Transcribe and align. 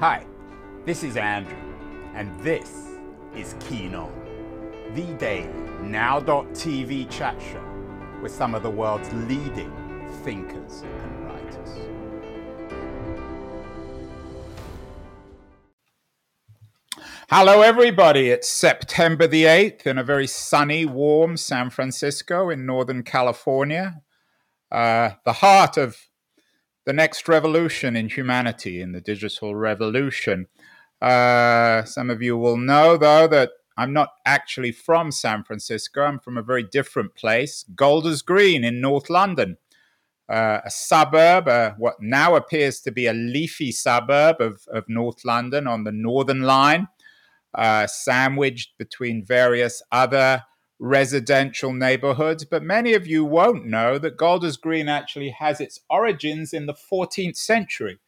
Hi, 0.00 0.24
this 0.84 1.02
is 1.02 1.16
Andrew, 1.16 1.58
and 2.14 2.38
this 2.38 2.90
is 3.34 3.56
Keen 3.58 3.96
On, 3.96 4.12
the 4.94 5.12
daily 5.14 5.48
now.tv 5.82 7.10
chat 7.10 7.34
show 7.42 7.64
with 8.22 8.30
some 8.30 8.54
of 8.54 8.62
the 8.62 8.70
world's 8.70 9.12
leading 9.12 9.72
thinkers 10.22 10.82
and 10.82 11.24
writers. 11.26 11.88
Hello, 17.28 17.62
everybody. 17.62 18.28
It's 18.28 18.48
September 18.48 19.26
the 19.26 19.46
8th 19.46 19.84
in 19.84 19.98
a 19.98 20.04
very 20.04 20.28
sunny, 20.28 20.84
warm 20.84 21.36
San 21.36 21.70
Francisco 21.70 22.50
in 22.50 22.64
Northern 22.64 23.02
California, 23.02 24.00
uh, 24.70 25.10
the 25.24 25.32
heart 25.32 25.76
of 25.76 26.07
the 26.88 26.94
next 26.94 27.28
revolution 27.28 27.94
in 27.96 28.08
humanity, 28.08 28.80
in 28.80 28.92
the 28.92 29.00
digital 29.02 29.54
revolution. 29.54 30.46
Uh, 31.02 31.84
some 31.84 32.08
of 32.08 32.22
you 32.22 32.34
will 32.34 32.56
know, 32.56 32.96
though, 32.96 33.28
that 33.28 33.50
I'm 33.76 33.92
not 33.92 34.14
actually 34.24 34.72
from 34.72 35.12
San 35.12 35.44
Francisco. 35.44 36.00
I'm 36.00 36.18
from 36.18 36.38
a 36.38 36.42
very 36.42 36.62
different 36.62 37.14
place, 37.14 37.66
Golders 37.76 38.22
Green 38.22 38.64
in 38.64 38.80
North 38.80 39.10
London, 39.10 39.58
uh, 40.30 40.60
a 40.64 40.70
suburb, 40.70 41.46
uh, 41.46 41.72
what 41.76 41.96
now 42.00 42.36
appears 42.36 42.80
to 42.80 42.90
be 42.90 43.04
a 43.04 43.12
leafy 43.12 43.70
suburb 43.70 44.40
of, 44.40 44.66
of 44.72 44.88
North 44.88 45.26
London 45.26 45.66
on 45.66 45.84
the 45.84 45.92
Northern 45.92 46.40
Line, 46.40 46.88
uh, 47.52 47.86
sandwiched 47.86 48.78
between 48.78 49.22
various 49.22 49.82
other 49.92 50.42
residential 50.78 51.72
neighborhoods, 51.72 52.44
but 52.44 52.62
many 52.62 52.94
of 52.94 53.06
you 53.06 53.24
won't 53.24 53.66
know 53.66 53.98
that 53.98 54.16
Golders 54.16 54.56
Green 54.56 54.88
actually 54.88 55.30
has 55.30 55.60
its 55.60 55.80
origins 55.90 56.52
in 56.52 56.66
the 56.66 56.74
14th 56.74 57.36
century 57.36 57.98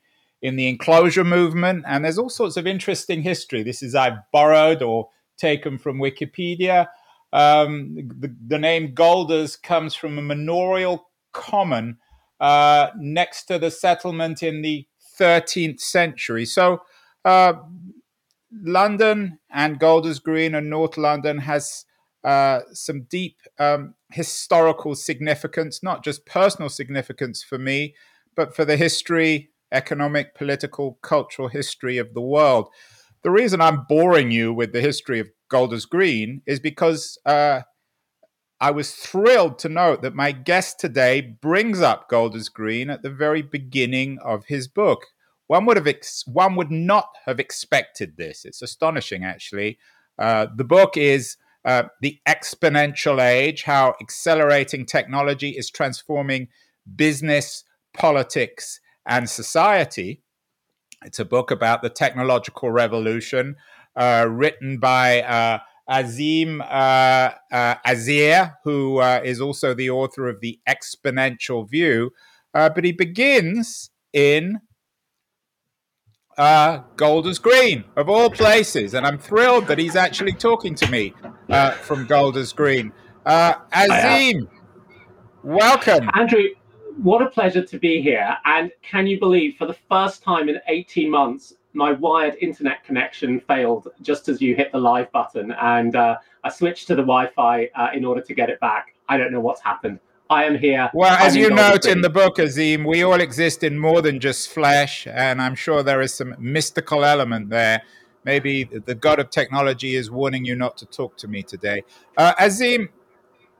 in 0.42 0.56
the 0.56 0.68
enclosure 0.68 1.24
movement. 1.24 1.84
And 1.86 2.04
there's 2.04 2.18
all 2.18 2.30
sorts 2.30 2.56
of 2.56 2.66
interesting 2.66 3.22
history. 3.22 3.62
This 3.62 3.82
is 3.82 3.94
I've 3.94 4.18
borrowed 4.32 4.82
or 4.82 5.08
taken 5.36 5.78
from 5.78 5.98
Wikipedia. 5.98 6.86
Um, 7.32 7.94
the, 8.18 8.34
the, 8.48 8.58
name 8.58 8.92
Golders 8.92 9.56
comes 9.56 9.94
from 9.94 10.18
a 10.18 10.22
manorial 10.22 11.08
common 11.32 11.98
uh, 12.40 12.88
next 12.98 13.44
to 13.44 13.58
the 13.58 13.70
settlement 13.70 14.42
in 14.42 14.62
the 14.62 14.86
13th 15.18 15.80
century. 15.80 16.44
So, 16.44 16.82
uh, 17.24 17.52
London 18.64 19.38
and 19.48 19.78
Golders 19.78 20.18
Green 20.18 20.56
and 20.56 20.68
North 20.68 20.96
London 20.96 21.38
has 21.38 21.84
uh, 22.24 22.60
some 22.72 23.02
deep 23.02 23.38
um, 23.58 23.94
historical 24.12 24.94
significance, 24.94 25.82
not 25.82 26.04
just 26.04 26.26
personal 26.26 26.68
significance 26.68 27.42
for 27.42 27.58
me, 27.58 27.94
but 28.36 28.54
for 28.54 28.64
the 28.64 28.76
history, 28.76 29.50
economic, 29.72 30.34
political, 30.34 30.98
cultural 31.02 31.48
history 31.48 31.98
of 31.98 32.14
the 32.14 32.20
world. 32.20 32.68
The 33.22 33.30
reason 33.30 33.60
I'm 33.60 33.84
boring 33.88 34.30
you 34.30 34.52
with 34.52 34.72
the 34.72 34.80
history 34.80 35.20
of 35.20 35.30
Golders 35.48 35.84
Green 35.84 36.42
is 36.46 36.60
because 36.60 37.18
uh, 37.26 37.62
I 38.60 38.70
was 38.70 38.94
thrilled 38.94 39.58
to 39.60 39.68
note 39.68 40.02
that 40.02 40.14
my 40.14 40.32
guest 40.32 40.78
today 40.78 41.20
brings 41.20 41.80
up 41.80 42.08
Golders 42.08 42.48
Green 42.48 42.90
at 42.90 43.02
the 43.02 43.10
very 43.10 43.42
beginning 43.42 44.18
of 44.22 44.46
his 44.46 44.68
book. 44.68 45.06
One 45.46 45.66
would 45.66 45.76
have 45.76 45.86
ex- 45.86 46.24
one 46.26 46.56
would 46.56 46.70
not 46.70 47.08
have 47.24 47.40
expected 47.40 48.16
this. 48.16 48.44
It's 48.44 48.62
astonishing, 48.62 49.24
actually. 49.24 49.78
Uh, 50.18 50.46
the 50.54 50.64
book 50.64 50.96
is 50.96 51.36
uh, 51.64 51.84
the 52.00 52.18
exponential 52.26 53.20
age, 53.22 53.64
how 53.64 53.94
accelerating 54.00 54.86
technology 54.86 55.50
is 55.50 55.70
transforming 55.70 56.48
business, 56.96 57.64
politics, 57.92 58.80
and 59.06 59.28
society. 59.28 60.22
It's 61.04 61.18
a 61.18 61.24
book 61.24 61.50
about 61.50 61.82
the 61.82 61.90
technological 61.90 62.70
revolution, 62.70 63.56
uh, 63.96 64.26
written 64.28 64.78
by 64.78 65.22
uh, 65.22 65.58
Azeem 65.88 66.60
uh, 66.60 67.34
uh 67.52 67.74
Azhar, 67.84 68.58
who 68.64 68.98
uh, 68.98 69.20
is 69.24 69.40
also 69.40 69.74
the 69.74 69.90
author 69.90 70.28
of 70.28 70.40
The 70.40 70.60
Exponential 70.68 71.68
View. 71.68 72.12
but 72.52 72.84
he 72.84 72.92
begins 72.92 73.90
in 74.12 74.60
uh, 76.40 76.82
Golders 76.96 77.38
Green, 77.38 77.84
of 77.96 78.08
all 78.08 78.30
places. 78.30 78.94
And 78.94 79.06
I'm 79.06 79.18
thrilled 79.18 79.66
that 79.66 79.78
he's 79.78 79.94
actually 79.94 80.32
talking 80.32 80.74
to 80.76 80.90
me 80.90 81.12
uh, 81.50 81.72
from 81.72 82.06
Golders 82.06 82.54
Green. 82.54 82.92
Uh, 83.26 83.56
Azeem, 83.74 84.48
welcome. 85.42 86.08
Andrew, 86.14 86.44
what 87.02 87.20
a 87.20 87.28
pleasure 87.28 87.62
to 87.62 87.78
be 87.78 88.00
here. 88.00 88.38
And 88.46 88.72
can 88.80 89.06
you 89.06 89.20
believe, 89.20 89.56
for 89.58 89.66
the 89.66 89.76
first 89.90 90.22
time 90.22 90.48
in 90.48 90.58
18 90.66 91.10
months, 91.10 91.52
my 91.74 91.92
wired 91.92 92.36
internet 92.40 92.84
connection 92.84 93.40
failed 93.40 93.88
just 94.00 94.30
as 94.30 94.40
you 94.40 94.56
hit 94.56 94.72
the 94.72 94.78
live 94.78 95.12
button. 95.12 95.52
And 95.60 95.94
uh, 95.94 96.16
I 96.42 96.48
switched 96.48 96.86
to 96.86 96.94
the 96.94 97.02
Wi 97.02 97.26
Fi 97.36 97.68
uh, 97.74 97.88
in 97.92 98.06
order 98.06 98.22
to 98.22 98.34
get 98.34 98.48
it 98.48 98.58
back. 98.60 98.94
I 99.10 99.18
don't 99.18 99.30
know 99.30 99.40
what's 99.40 99.60
happened. 99.60 100.00
I 100.30 100.44
am 100.44 100.56
here. 100.56 100.88
Well, 100.94 101.12
as 101.12 101.34
you 101.34 101.50
note 101.50 101.86
in 101.86 102.02
the 102.02 102.08
book, 102.08 102.36
Azeem, 102.36 102.86
we 102.86 103.02
all 103.02 103.20
exist 103.20 103.64
in 103.64 103.76
more 103.80 104.00
than 104.00 104.20
just 104.20 104.48
flesh, 104.48 105.08
and 105.08 105.42
I'm 105.42 105.56
sure 105.56 105.82
there 105.82 106.00
is 106.00 106.14
some 106.14 106.36
mystical 106.38 107.04
element 107.04 107.50
there. 107.50 107.82
Maybe 108.24 108.62
the 108.62 108.94
god 108.94 109.18
of 109.18 109.30
technology 109.30 109.96
is 109.96 110.08
warning 110.08 110.44
you 110.44 110.54
not 110.54 110.76
to 110.78 110.86
talk 110.86 111.16
to 111.16 111.28
me 111.28 111.42
today. 111.42 111.82
Uh, 112.16 112.32
Azeem, 112.34 112.90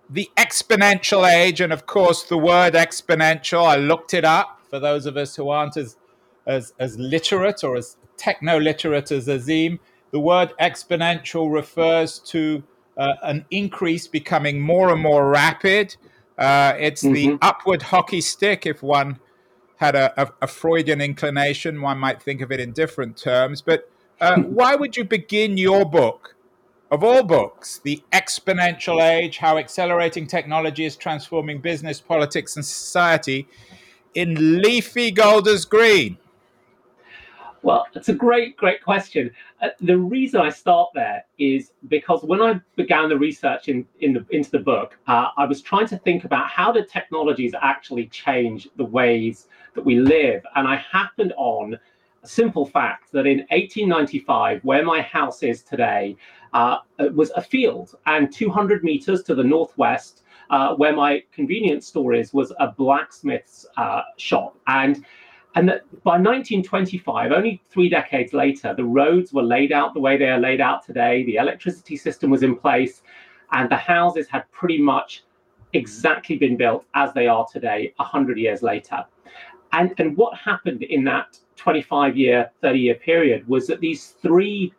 the 0.09 0.30
exponential 0.36 1.28
age, 1.28 1.60
and 1.60 1.72
of 1.72 1.86
course 1.86 2.22
the 2.22 2.38
word 2.38 2.75
exponential, 2.75 3.66
I 3.66 3.75
looked 3.75 4.14
it 4.14 4.25
up 4.25 4.60
for 4.70 4.78
those 4.78 5.06
of 5.06 5.16
us 5.16 5.34
who 5.34 5.48
aren't 5.48 5.76
as 5.76 5.97
as, 6.47 6.72
as 6.78 6.97
literate 6.98 7.64
or 7.64 7.76
as 7.76 7.97
techno 8.16 8.59
literate 8.59 9.10
as 9.10 9.26
Azeem. 9.26 9.80
The 10.12 10.20
word 10.20 10.53
exponential 10.60 11.53
refers 11.53 12.20
to 12.20 12.62
uh, 12.97 13.14
an 13.22 13.44
increase 13.50 14.06
becoming 14.06 14.60
more 14.60 14.92
and 14.92 15.03
more 15.03 15.28
rapid 15.28 15.97
uh, 16.40 16.74
it's 16.78 17.02
mm-hmm. 17.02 17.12
the 17.12 17.38
upward 17.42 17.82
hockey 17.82 18.22
stick. 18.22 18.64
If 18.64 18.82
one 18.82 19.20
had 19.76 19.94
a, 19.94 20.12
a, 20.20 20.32
a, 20.42 20.46
Freudian 20.46 21.00
inclination, 21.00 21.80
one 21.80 21.98
might 21.98 22.22
think 22.22 22.40
of 22.40 22.50
it 22.50 22.60
in 22.60 22.72
different 22.72 23.16
terms. 23.16 23.60
But 23.60 23.90
uh, 24.20 24.36
why 24.40 24.74
would 24.74 24.96
you 24.96 25.04
begin 25.04 25.58
your 25.58 25.84
book, 25.84 26.34
of 26.90 27.04
all 27.04 27.22
books, 27.22 27.80
The 27.84 28.02
Exponential 28.12 29.02
Age 29.02 29.36
How 29.36 29.58
Accelerating 29.58 30.26
Technology 30.26 30.86
is 30.86 30.96
Transforming 30.96 31.60
Business, 31.60 32.00
Politics, 32.00 32.56
and 32.56 32.64
Society, 32.64 33.46
in 34.14 34.60
leafy 34.62 35.10
Golders 35.10 35.66
Green? 35.66 36.16
Well, 37.62 37.87
it's 37.94 38.09
a 38.09 38.15
great, 38.15 38.56
great 38.56 38.82
question. 38.82 39.31
Uh, 39.60 39.69
the 39.81 39.98
reason 39.98 40.41
I 40.41 40.48
start 40.48 40.91
there 40.94 41.25
is 41.38 41.72
because 41.88 42.22
when 42.22 42.41
I 42.41 42.59
began 42.76 43.10
the 43.10 43.19
research 43.19 43.69
in, 43.69 43.87
in 44.00 44.15
the, 44.15 44.25
into 44.31 44.50
the 44.50 44.60
book, 44.60 44.97
uh, 45.06 45.28
I 45.37 45.44
was 45.44 45.60
trying 45.60 45.87
to 45.88 45.98
think 45.98 46.25
about 46.25 46.48
how 46.48 46.72
did 46.72 46.88
technologies 46.88 47.53
actually 47.60 48.06
change 48.06 48.69
the 48.76 48.84
ways 48.84 49.48
that 49.75 49.84
we 49.84 49.97
live. 49.97 50.43
And 50.56 50.66
I 50.66 50.76
happened 50.76 51.34
on 51.37 51.78
a 52.22 52.26
simple 52.26 52.65
fact 52.65 53.12
that 53.12 53.26
in 53.26 53.41
1895, 53.50 54.65
where 54.65 54.84
my 54.84 55.03
house 55.03 55.42
is 55.42 55.62
today, 55.62 56.16
uh, 56.53 56.78
was 57.12 57.31
a 57.37 57.42
field, 57.42 57.94
and 58.06 58.32
200 58.32 58.82
meters 58.82 59.22
to 59.25 59.34
the 59.34 59.44
northwest, 59.44 60.22
uh, 60.50 60.75
where 60.75 60.94
my 60.94 61.22
convenience 61.32 61.87
store 61.87 62.12
is, 62.12 62.32
was 62.34 62.53
a 62.59 62.69
blacksmith's 62.72 63.66
uh, 63.77 64.03
shop. 64.16 64.56
And 64.66 65.04
and 65.56 65.68
that 65.68 65.82
by 66.04 66.12
1925, 66.12 67.32
only 67.32 67.60
three 67.70 67.88
decades 67.88 68.32
later, 68.32 68.74
the 68.74 68.84
roads 68.84 69.32
were 69.32 69.42
laid 69.42 69.72
out 69.72 69.94
the 69.94 70.00
way 70.00 70.16
they 70.16 70.28
are 70.28 70.38
laid 70.38 70.60
out 70.60 70.84
today, 70.84 71.24
the 71.24 71.36
electricity 71.36 71.96
system 71.96 72.30
was 72.30 72.42
in 72.42 72.56
place, 72.56 73.02
and 73.52 73.68
the 73.68 73.76
houses 73.76 74.28
had 74.28 74.50
pretty 74.52 74.80
much 74.80 75.24
exactly 75.72 76.36
been 76.36 76.56
built 76.56 76.84
as 76.94 77.12
they 77.14 77.26
are 77.26 77.46
today, 77.52 77.92
100 77.96 78.38
years 78.38 78.62
later. 78.62 79.04
And, 79.72 79.92
and 79.98 80.16
what 80.16 80.36
happened 80.36 80.82
in 80.82 81.04
that 81.04 81.38
25 81.56 82.16
year, 82.16 82.50
30 82.62 82.78
year 82.78 82.94
period 82.94 83.46
was 83.48 83.66
that 83.66 83.80
these 83.80 84.14
three 84.22 84.72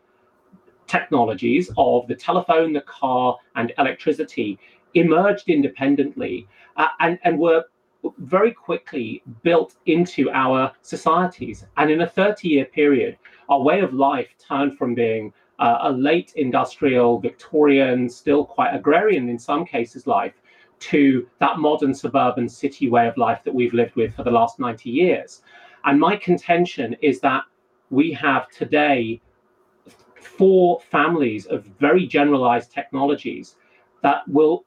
technologies 0.87 1.71
of 1.77 2.07
the 2.07 2.15
telephone, 2.15 2.73
the 2.73 2.81
car, 2.81 3.37
and 3.55 3.71
electricity 3.77 4.59
emerged 4.93 5.49
independently 5.49 6.47
uh, 6.77 6.87
and, 6.99 7.17
and 7.23 7.37
were 7.37 7.63
very 8.17 8.51
quickly 8.51 9.23
built 9.43 9.75
into 9.85 10.29
our 10.31 10.71
societies. 10.81 11.65
And 11.77 11.91
in 11.91 12.01
a 12.01 12.07
30 12.07 12.47
year 12.47 12.65
period, 12.65 13.17
our 13.49 13.61
way 13.61 13.81
of 13.81 13.93
life 13.93 14.29
turned 14.39 14.77
from 14.77 14.95
being 14.95 15.33
uh, 15.59 15.79
a 15.83 15.91
late 15.91 16.33
industrial, 16.35 17.19
Victorian, 17.19 18.09
still 18.09 18.45
quite 18.45 18.73
agrarian 18.73 19.29
in 19.29 19.37
some 19.37 19.65
cases 19.65 20.07
life, 20.07 20.33
to 20.79 21.27
that 21.39 21.59
modern 21.59 21.93
suburban 21.93 22.49
city 22.49 22.89
way 22.89 23.07
of 23.07 23.15
life 23.17 23.41
that 23.43 23.53
we've 23.53 23.73
lived 23.73 23.95
with 23.95 24.15
for 24.15 24.23
the 24.23 24.31
last 24.31 24.59
90 24.59 24.89
years. 24.89 25.43
And 25.85 25.99
my 25.99 26.15
contention 26.15 26.95
is 27.01 27.19
that 27.21 27.43
we 27.91 28.11
have 28.13 28.49
today 28.49 29.21
four 30.15 30.79
families 30.79 31.45
of 31.45 31.65
very 31.79 32.07
generalized 32.07 32.71
technologies 32.71 33.57
that 34.01 34.27
will 34.27 34.65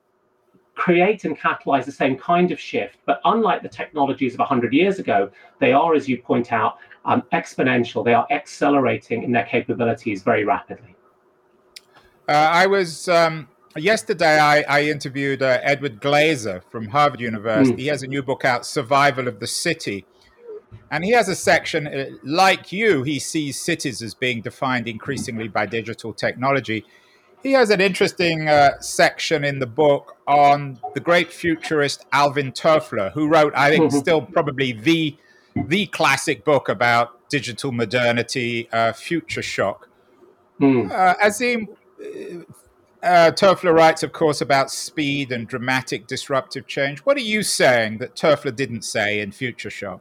create 0.74 1.24
and 1.24 1.38
catalyze 1.38 1.84
the 1.84 1.92
same 1.92 2.16
kind 2.16 2.50
of 2.50 2.58
shift. 2.58 2.98
But 3.06 3.20
unlike 3.24 3.62
the 3.62 3.68
technologies 3.68 4.34
of 4.34 4.40
100 4.40 4.72
years 4.72 4.98
ago, 4.98 5.30
they 5.60 5.72
are, 5.72 5.94
as 5.94 6.08
you 6.08 6.18
point 6.18 6.52
out, 6.52 6.78
um, 7.04 7.22
exponential. 7.32 8.04
They 8.04 8.14
are 8.14 8.26
accelerating 8.30 9.22
in 9.22 9.32
their 9.32 9.44
capabilities 9.44 10.22
very 10.22 10.44
rapidly. 10.44 10.96
Uh, 12.28 12.32
I 12.32 12.66
was 12.66 13.08
um, 13.08 13.48
yesterday. 13.76 14.38
I, 14.38 14.62
I 14.62 14.82
interviewed 14.84 15.42
uh, 15.42 15.58
Edward 15.62 16.00
Glaeser 16.00 16.62
from 16.70 16.88
Harvard 16.88 17.20
University. 17.20 17.76
Mm. 17.76 17.80
He 17.80 17.86
has 17.88 18.02
a 18.02 18.06
new 18.06 18.22
book 18.22 18.44
out, 18.44 18.64
"Survival 18.64 19.28
of 19.28 19.40
the 19.40 19.46
City," 19.46 20.06
and 20.90 21.04
he 21.04 21.10
has 21.10 21.28
a 21.28 21.34
section 21.34 21.86
uh, 21.86 22.06
like 22.22 22.72
you. 22.72 23.02
He 23.02 23.18
sees 23.18 23.60
cities 23.60 24.00
as 24.00 24.14
being 24.14 24.40
defined 24.40 24.88
increasingly 24.88 25.48
by 25.48 25.66
digital 25.66 26.14
technology. 26.14 26.86
He 27.44 27.52
has 27.52 27.68
an 27.68 27.82
interesting 27.82 28.48
uh, 28.48 28.80
section 28.80 29.44
in 29.44 29.58
the 29.58 29.66
book 29.66 30.16
on 30.26 30.80
the 30.94 31.00
great 31.00 31.30
futurist 31.30 32.06
Alvin 32.10 32.52
Toffler, 32.52 33.12
who 33.12 33.28
wrote, 33.28 33.52
I 33.54 33.68
think, 33.68 33.84
mm-hmm. 33.84 33.98
still 34.04 34.22
probably 34.22 34.72
the 34.72 35.16
the 35.54 35.86
classic 35.86 36.42
book 36.42 36.68
about 36.68 37.28
digital 37.28 37.70
modernity, 37.70 38.68
uh, 38.72 38.92
Future 38.92 39.42
Shock. 39.42 39.88
Mm. 40.58 40.90
Uh, 40.90 41.14
Azeem, 41.22 41.68
uh, 43.02 43.30
Toffler 43.32 43.74
writes, 43.74 44.02
of 44.02 44.12
course, 44.12 44.40
about 44.40 44.70
speed 44.70 45.30
and 45.30 45.46
dramatic 45.46 46.06
disruptive 46.06 46.66
change. 46.66 47.00
What 47.00 47.16
are 47.18 47.20
you 47.20 47.42
saying 47.42 47.98
that 47.98 48.16
Toffler 48.16 48.56
didn't 48.56 48.82
say 48.82 49.20
in 49.20 49.30
Future 49.30 49.70
Shock? 49.70 50.00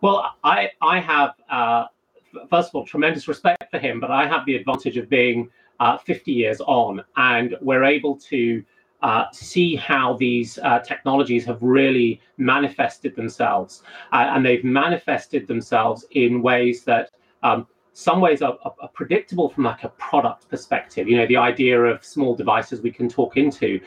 Well, 0.00 0.32
I, 0.44 0.70
I 0.80 1.00
have, 1.00 1.34
uh, 1.50 1.86
first 2.48 2.68
of 2.68 2.76
all, 2.76 2.86
tremendous 2.86 3.26
respect 3.28 3.64
for 3.70 3.78
him, 3.78 4.00
but 4.00 4.10
I 4.10 4.26
have 4.26 4.46
the 4.46 4.54
advantage 4.54 4.96
of 4.96 5.10
being 5.10 5.50
uh, 5.80 5.98
50 5.98 6.32
years 6.32 6.60
on, 6.60 7.02
and 7.16 7.56
we're 7.60 7.84
able 7.84 8.16
to 8.16 8.64
uh, 9.02 9.26
see 9.32 9.76
how 9.76 10.16
these 10.16 10.58
uh, 10.58 10.78
technologies 10.78 11.44
have 11.44 11.60
really 11.60 12.20
manifested 12.38 13.14
themselves. 13.14 13.82
Uh, 14.12 14.30
and 14.32 14.46
they've 14.46 14.64
manifested 14.64 15.46
themselves 15.46 16.06
in 16.12 16.40
ways 16.40 16.84
that 16.84 17.10
um, 17.42 17.66
some 17.92 18.20
ways 18.20 18.40
are, 18.40 18.58
are, 18.64 18.88
predictable 18.94 19.50
from 19.50 19.64
like 19.64 19.84
a 19.84 19.90
product 19.90 20.48
perspective, 20.48 21.06
you 21.06 21.16
know, 21.16 21.26
the 21.26 21.36
idea 21.36 21.80
of 21.80 22.04
small 22.04 22.34
devices 22.34 22.80
we 22.80 22.90
can 22.90 23.08
talk 23.08 23.36
into, 23.36 23.78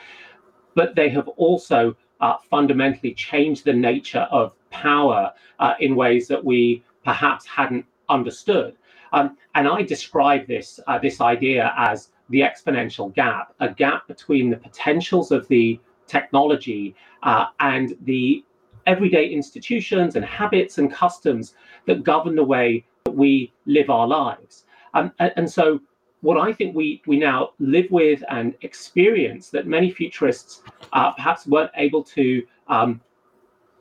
but 0.75 0.95
they 0.95 1.09
have 1.09 1.27
also 1.29 1.95
uh, 2.21 2.35
fundamentally 2.49 3.13
changed 3.13 3.65
the 3.65 3.73
nature 3.73 4.27
of 4.31 4.53
power 4.69 5.33
uh, 5.59 5.73
in 5.79 5.95
ways 5.95 6.27
that 6.27 6.43
we 6.43 6.83
perhaps 7.03 7.45
hadn't 7.45 7.85
understood. 8.09 8.77
Um, 9.13 9.37
and 9.55 9.67
I 9.67 9.81
describe 9.81 10.47
this 10.47 10.79
uh, 10.87 10.99
this 10.99 11.21
idea 11.21 11.73
as 11.77 12.11
the 12.29 12.41
exponential 12.41 13.13
gap, 13.13 13.53
a 13.59 13.69
gap 13.69 14.07
between 14.07 14.49
the 14.49 14.57
potentials 14.57 15.31
of 15.31 15.47
the 15.47 15.79
technology 16.07 16.95
uh, 17.23 17.45
and 17.59 17.95
the 18.03 18.43
everyday 18.85 19.27
institutions 19.27 20.15
and 20.15 20.23
habits 20.23 20.77
and 20.77 20.91
customs 20.91 21.55
that 21.85 22.03
govern 22.03 22.35
the 22.35 22.43
way 22.43 22.85
that 23.03 23.11
we 23.11 23.53
live 23.65 23.89
our 23.89 24.07
lives. 24.07 24.65
Um, 24.93 25.11
and, 25.19 25.33
and 25.35 25.51
so 25.51 25.79
what 26.21 26.37
I 26.37 26.51
think 26.51 26.75
we 26.75 27.01
we 27.05 27.17
now 27.17 27.51
live 27.59 27.89
with 27.91 28.23
and 28.29 28.55
experience 28.61 29.49
that 29.51 29.67
many 29.67 29.91
futurists 29.91 30.63
uh, 30.93 31.11
perhaps 31.11 31.45
weren't 31.47 31.71
able 31.75 32.03
to 32.03 32.43
um, 32.67 33.01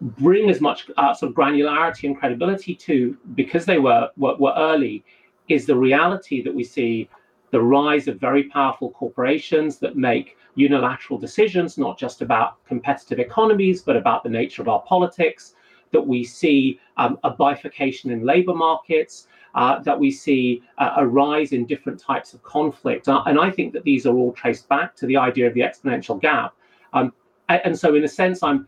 bring 0.01 0.51
as 0.51 0.61
much 0.61 0.91
uh, 0.97 1.15
sort 1.15 1.31
of 1.31 1.37
granularity 1.37 2.05
and 2.05 2.17
credibility 2.17 2.75
to 2.75 3.17
because 3.35 3.65
they 3.65 3.79
were, 3.79 4.11
were, 4.17 4.37
were 4.37 4.55
early 4.57 5.05
is 5.49 5.67
the 5.67 5.77
reality 5.77 6.43
that 6.43 6.55
we 6.55 6.65
see 6.65 7.09
the 7.51 7.61
rise 7.61 8.09
of 8.09 8.21
very 8.21 8.45
powerful 8.45 8.91
corporations 8.91 9.79
that 9.79 9.97
make 9.97 10.37
unilateral 10.57 11.19
decisions, 11.19 11.79
not 11.79 11.99
just 11.99 12.23
about 12.23 12.65
competitive 12.67 13.19
economies, 13.19 13.83
but 13.83 13.97
about 13.97 14.23
the 14.23 14.29
nature 14.29 14.63
of 14.63 14.69
our 14.69 14.83
politics, 14.83 15.55
that 15.93 16.05
we 16.05 16.25
see 16.25 16.81
um, 16.97 17.19
a 17.25 17.31
bifurcation 17.31 18.11
in 18.11 18.25
labor 18.25 18.55
markets, 18.55 19.29
uh, 19.55 19.79
that 19.81 19.99
we 19.99 20.11
see 20.11 20.63
uh, 20.79 20.95
a 20.97 21.07
rise 21.07 21.53
in 21.53 21.65
different 21.65 21.99
types 21.99 22.35
of 22.35 22.43
conflict. 22.43 23.09
Uh, 23.09 23.23
and 23.27 23.39
I 23.39 23.51
think 23.51 23.73
that 23.73 23.85
these 23.85 24.05
are 24.07 24.15
all 24.15 24.33
traced 24.33 24.69
back 24.69 24.97
to 24.97 25.07
the 25.07 25.17
idea 25.17 25.47
of 25.47 25.55
the 25.55 25.61
exponential 25.61 26.21
gap. 26.21 26.55
Um, 26.93 27.13
and 27.49 27.79
so, 27.79 27.95
in 27.95 28.03
a 28.03 28.09
sense, 28.09 28.43
I'm 28.43 28.67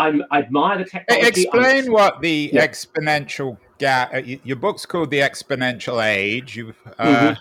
I'm, 0.00 0.24
I 0.30 0.38
admire 0.38 0.78
the 0.78 0.84
technology. 0.84 1.42
Explain 1.42 1.86
I'm, 1.86 1.92
what 1.92 2.20
the 2.22 2.50
yeah. 2.52 2.66
exponential 2.66 3.58
gap. 3.78 4.14
Uh, 4.14 4.22
your 4.44 4.56
book's 4.56 4.86
called 4.86 5.10
The 5.10 5.18
Exponential 5.18 6.02
Age. 6.04 6.56
You, 6.56 6.74
uh, 6.98 7.06
mm-hmm. 7.06 7.34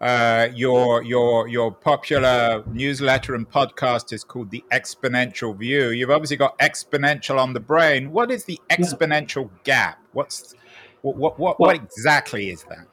uh, 0.00 0.48
your 0.54 1.02
your 1.02 1.46
your 1.46 1.70
popular 1.70 2.64
newsletter 2.66 3.34
and 3.34 3.48
podcast 3.48 4.14
is 4.14 4.24
called 4.24 4.50
The 4.50 4.64
Exponential 4.72 5.54
View. 5.56 5.90
You've 5.90 6.10
obviously 6.10 6.38
got 6.38 6.58
exponential 6.58 7.38
on 7.38 7.52
the 7.52 7.60
brain. 7.60 8.10
What 8.10 8.30
is 8.30 8.44
the 8.44 8.58
exponential 8.70 9.50
yeah. 9.50 9.58
gap? 9.64 9.98
What's 10.12 10.54
what 11.02 11.16
what 11.16 11.38
what, 11.38 11.60
well, 11.60 11.68
what 11.68 11.76
exactly 11.76 12.48
is 12.48 12.64
that? 12.64 12.86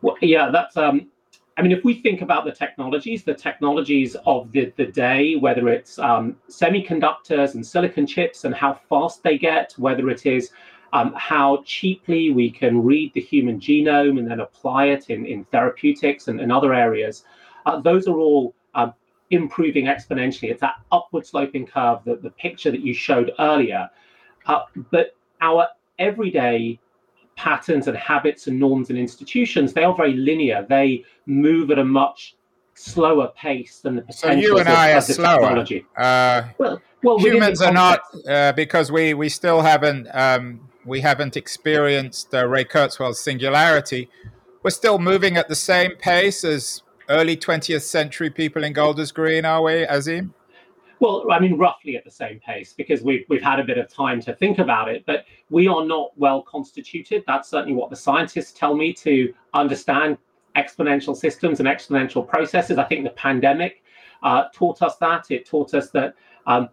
Well, 0.00 0.16
yeah, 0.22 0.50
that's 0.50 0.76
um, 0.78 1.08
I 1.56 1.62
mean, 1.62 1.72
if 1.72 1.84
we 1.84 1.94
think 1.94 2.22
about 2.22 2.44
the 2.44 2.52
technologies, 2.52 3.24
the 3.24 3.34
technologies 3.34 4.16
of 4.26 4.50
the, 4.52 4.72
the 4.76 4.86
day, 4.86 5.36
whether 5.36 5.68
it's 5.68 5.98
um, 5.98 6.36
semiconductors 6.48 7.54
and 7.54 7.66
silicon 7.66 8.06
chips 8.06 8.44
and 8.44 8.54
how 8.54 8.74
fast 8.88 9.22
they 9.22 9.36
get, 9.36 9.74
whether 9.76 10.08
it 10.08 10.24
is 10.24 10.50
um, 10.94 11.12
how 11.16 11.62
cheaply 11.66 12.30
we 12.30 12.50
can 12.50 12.82
read 12.82 13.12
the 13.14 13.20
human 13.20 13.60
genome 13.60 14.18
and 14.18 14.30
then 14.30 14.40
apply 14.40 14.86
it 14.86 15.10
in, 15.10 15.26
in 15.26 15.44
therapeutics 15.46 16.28
and, 16.28 16.40
and 16.40 16.50
other 16.50 16.72
areas, 16.72 17.24
uh, 17.66 17.80
those 17.80 18.08
are 18.08 18.18
all 18.18 18.54
um, 18.74 18.94
improving 19.30 19.86
exponentially. 19.86 20.50
It's 20.50 20.60
that 20.60 20.76
upward 20.90 21.26
sloping 21.26 21.66
curve, 21.66 22.00
that 22.04 22.22
the 22.22 22.30
picture 22.30 22.70
that 22.70 22.80
you 22.80 22.94
showed 22.94 23.32
earlier. 23.38 23.88
Uh, 24.46 24.62
but 24.90 25.16
our 25.40 25.68
everyday 25.98 26.78
patterns 27.36 27.88
and 27.88 27.96
habits 27.96 28.46
and 28.46 28.58
norms 28.58 28.90
and 28.90 28.98
institutions, 28.98 29.72
they 29.72 29.84
are 29.84 29.94
very 29.94 30.14
linear. 30.14 30.66
They 30.68 31.04
move 31.26 31.70
at 31.70 31.78
a 31.78 31.84
much 31.84 32.36
slower 32.74 33.32
pace 33.36 33.80
than 33.80 33.96
the 33.96 34.02
potential. 34.02 34.42
So 34.42 34.48
you 34.48 34.58
and 34.58 34.68
I 34.68 34.92
are 34.92 35.00
slower. 35.00 35.64
Uh, 35.96 36.42
well, 36.58 36.80
well, 37.02 37.18
humans 37.18 37.60
are 37.60 37.72
not 37.72 38.00
uh, 38.28 38.52
because 38.52 38.90
we 38.92 39.14
we 39.14 39.28
still 39.28 39.60
haven't 39.60 40.08
um, 40.14 40.68
we 40.84 41.00
haven't 41.00 41.36
experienced 41.36 42.34
uh, 42.34 42.46
Ray 42.46 42.64
Kurzweil's 42.64 43.20
singularity. 43.20 44.08
We're 44.62 44.70
still 44.70 44.98
moving 44.98 45.36
at 45.36 45.48
the 45.48 45.56
same 45.56 45.96
pace 45.96 46.44
as 46.44 46.82
early 47.08 47.36
20th 47.36 47.82
century 47.82 48.30
people 48.30 48.62
in 48.62 48.72
Golders 48.72 49.10
Green, 49.10 49.44
are 49.44 49.62
we, 49.62 49.84
Azeem? 49.86 50.30
Well, 51.02 51.26
I 51.32 51.40
mean, 51.40 51.58
roughly 51.58 51.96
at 51.96 52.04
the 52.04 52.12
same 52.12 52.38
pace 52.38 52.74
because 52.74 53.02
we've, 53.02 53.24
we've 53.28 53.42
had 53.42 53.58
a 53.58 53.64
bit 53.64 53.76
of 53.76 53.88
time 53.88 54.20
to 54.20 54.32
think 54.36 54.60
about 54.60 54.88
it, 54.88 55.02
but 55.04 55.24
we 55.50 55.66
are 55.66 55.84
not 55.84 56.12
well 56.16 56.42
constituted. 56.42 57.24
That's 57.26 57.48
certainly 57.48 57.74
what 57.74 57.90
the 57.90 57.96
scientists 57.96 58.52
tell 58.52 58.76
me 58.76 58.92
to 58.92 59.34
understand 59.52 60.16
exponential 60.56 61.16
systems 61.16 61.58
and 61.58 61.68
exponential 61.68 62.24
processes. 62.24 62.78
I 62.78 62.84
think 62.84 63.02
the 63.02 63.10
pandemic 63.10 63.82
uh, 64.22 64.44
taught 64.54 64.80
us 64.80 64.96
that. 64.98 65.28
It 65.32 65.44
taught 65.44 65.74
us 65.74 65.90
that 65.90 66.14
um, 66.46 66.68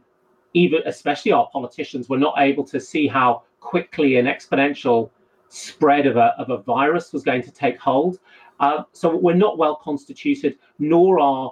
even, 0.53 0.81
especially 0.85 1.31
our 1.31 1.49
politicians, 1.51 2.07
were 2.07 2.19
not 2.19 2.35
able 2.37 2.65
to 2.65 2.79
see 2.79 3.07
how 3.07 3.41
quickly 3.61 4.17
an 4.17 4.27
exponential 4.27 5.09
spread 5.47 6.05
of 6.05 6.17
a, 6.17 6.35
of 6.37 6.51
a 6.51 6.61
virus 6.61 7.13
was 7.13 7.23
going 7.23 7.41
to 7.41 7.51
take 7.51 7.79
hold. 7.79 8.19
Uh, 8.59 8.83
so 8.91 9.15
we're 9.15 9.33
not 9.33 9.57
well 9.57 9.75
constituted, 9.75 10.59
nor 10.77 11.19
are 11.19 11.51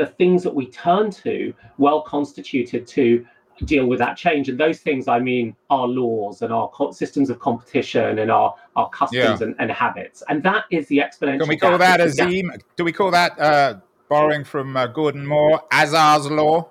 the 0.00 0.06
things 0.06 0.42
that 0.42 0.54
we 0.54 0.66
turn 0.66 1.10
to 1.10 1.52
well 1.76 2.00
constituted 2.00 2.86
to 2.86 3.24
deal 3.66 3.84
with 3.84 3.98
that 3.98 4.16
change. 4.16 4.48
And 4.48 4.58
those 4.58 4.78
things, 4.78 5.08
I 5.08 5.18
mean, 5.18 5.54
our 5.68 5.86
laws 5.86 6.40
and 6.40 6.50
our 6.50 6.70
systems 6.92 7.28
of 7.28 7.38
competition 7.38 8.18
and 8.18 8.30
our, 8.30 8.54
our 8.76 8.88
customs 8.88 9.40
yeah. 9.40 9.46
and, 9.46 9.54
and, 9.58 9.70
habits. 9.70 10.22
And 10.30 10.42
that 10.44 10.64
is 10.70 10.88
the 10.88 10.98
exponential. 10.98 11.40
Can 11.40 11.48
we 11.48 11.58
call 11.58 11.76
that 11.76 12.00
Azeem? 12.00 12.58
Do 12.76 12.84
we 12.84 12.92
call 12.92 13.10
that, 13.10 13.38
uh, 13.38 13.80
borrowing 14.08 14.42
from 14.42 14.74
uh, 14.74 14.86
Gordon 14.86 15.26
Moore, 15.26 15.62
Azhar's 15.70 16.30
Law? 16.30 16.70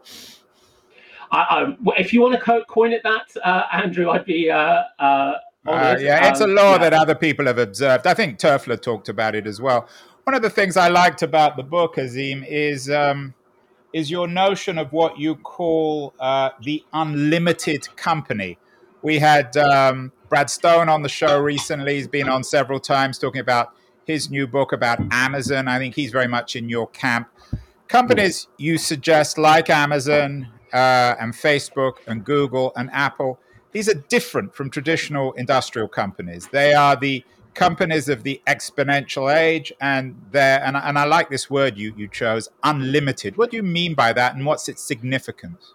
I, 1.32 1.38
I, 1.38 1.76
if 1.98 2.12
you 2.12 2.22
want 2.22 2.44
to 2.44 2.66
coin 2.68 2.92
it 2.92 3.04
that, 3.04 3.28
uh, 3.46 3.64
Andrew, 3.72 4.10
I'd 4.10 4.26
be. 4.26 4.50
Uh, 4.50 4.82
uh, 4.98 5.34
uh 5.68 5.98
yeah, 6.00 6.28
it's 6.28 6.42
a 6.42 6.46
um, 6.46 6.56
law 6.56 6.72
yeah. 6.72 6.78
that 6.80 6.94
other 6.94 7.14
people 7.14 7.46
have 7.46 7.60
observed. 7.60 8.08
I 8.08 8.16
think 8.16 8.40
Toffler 8.40 8.82
talked 8.82 9.10
about 9.10 9.36
it 9.36 9.46
as 9.46 9.62
well 9.62 9.88
one 10.30 10.36
of 10.36 10.44
the 10.44 10.50
things 10.52 10.78
I 10.78 10.90
liked 10.90 11.24
about 11.24 11.58
the 11.58 11.64
book, 11.64 11.96
Azeem, 11.96 12.46
is 12.48 12.88
um, 12.88 13.34
is 13.94 14.12
your 14.12 14.28
notion 14.28 14.78
of 14.78 14.94
what 14.94 15.18
you 15.18 15.34
call 15.34 16.14
uh, 16.20 16.52
the 16.62 16.84
unlimited 16.94 17.88
company. 17.96 18.60
We 19.02 19.18
had 19.18 19.58
um, 19.58 20.12
Brad 20.30 20.52
Stone 20.52 20.88
on 20.88 21.02
the 21.02 21.10
show 21.10 21.40
recently. 21.40 21.96
He's 21.96 22.08
been 22.08 22.30
on 22.30 22.44
several 22.44 22.80
times 22.80 23.18
talking 23.18 23.42
about 23.42 23.74
his 24.06 24.30
new 24.30 24.46
book 24.46 24.72
about 24.72 25.00
Amazon. 25.10 25.68
I 25.68 25.80
think 25.80 25.96
he's 25.96 26.12
very 26.12 26.28
much 26.28 26.56
in 26.56 26.70
your 26.70 26.86
camp. 26.90 27.28
Companies 27.88 28.50
you 28.58 28.78
suggest, 28.78 29.40
like 29.40 29.68
Amazon 29.72 30.48
uh, 30.72 31.16
and 31.20 31.34
Facebook 31.34 31.94
and 32.06 32.24
Google 32.24 32.72
and 32.76 32.92
Apple, 32.94 33.40
these 33.72 33.90
are 33.90 33.96
different 34.10 34.54
from 34.54 34.70
traditional 34.70 35.32
industrial 35.32 35.88
companies. 35.88 36.50
They 36.52 36.76
are 36.76 36.96
the 36.96 37.26
companies 37.54 38.10
of 38.10 38.24
the 38.24 38.42
exponential 38.48 39.34
age 39.34 39.74
and 39.82 40.16
there 40.32 40.64
and, 40.64 40.78
and 40.78 40.98
I 40.98 41.06
like 41.06 41.30
this 41.30 41.50
word 41.50 41.78
you, 41.78 41.94
you 41.98 42.08
chose 42.08 42.50
unlimited 42.64 43.38
what 43.38 43.52
do 43.52 43.58
you 43.58 43.64
mean 43.64 43.94
by 43.94 44.14
that 44.14 44.36
and 44.36 44.46
what's 44.46 44.70
its 44.70 44.84
significance 44.84 45.74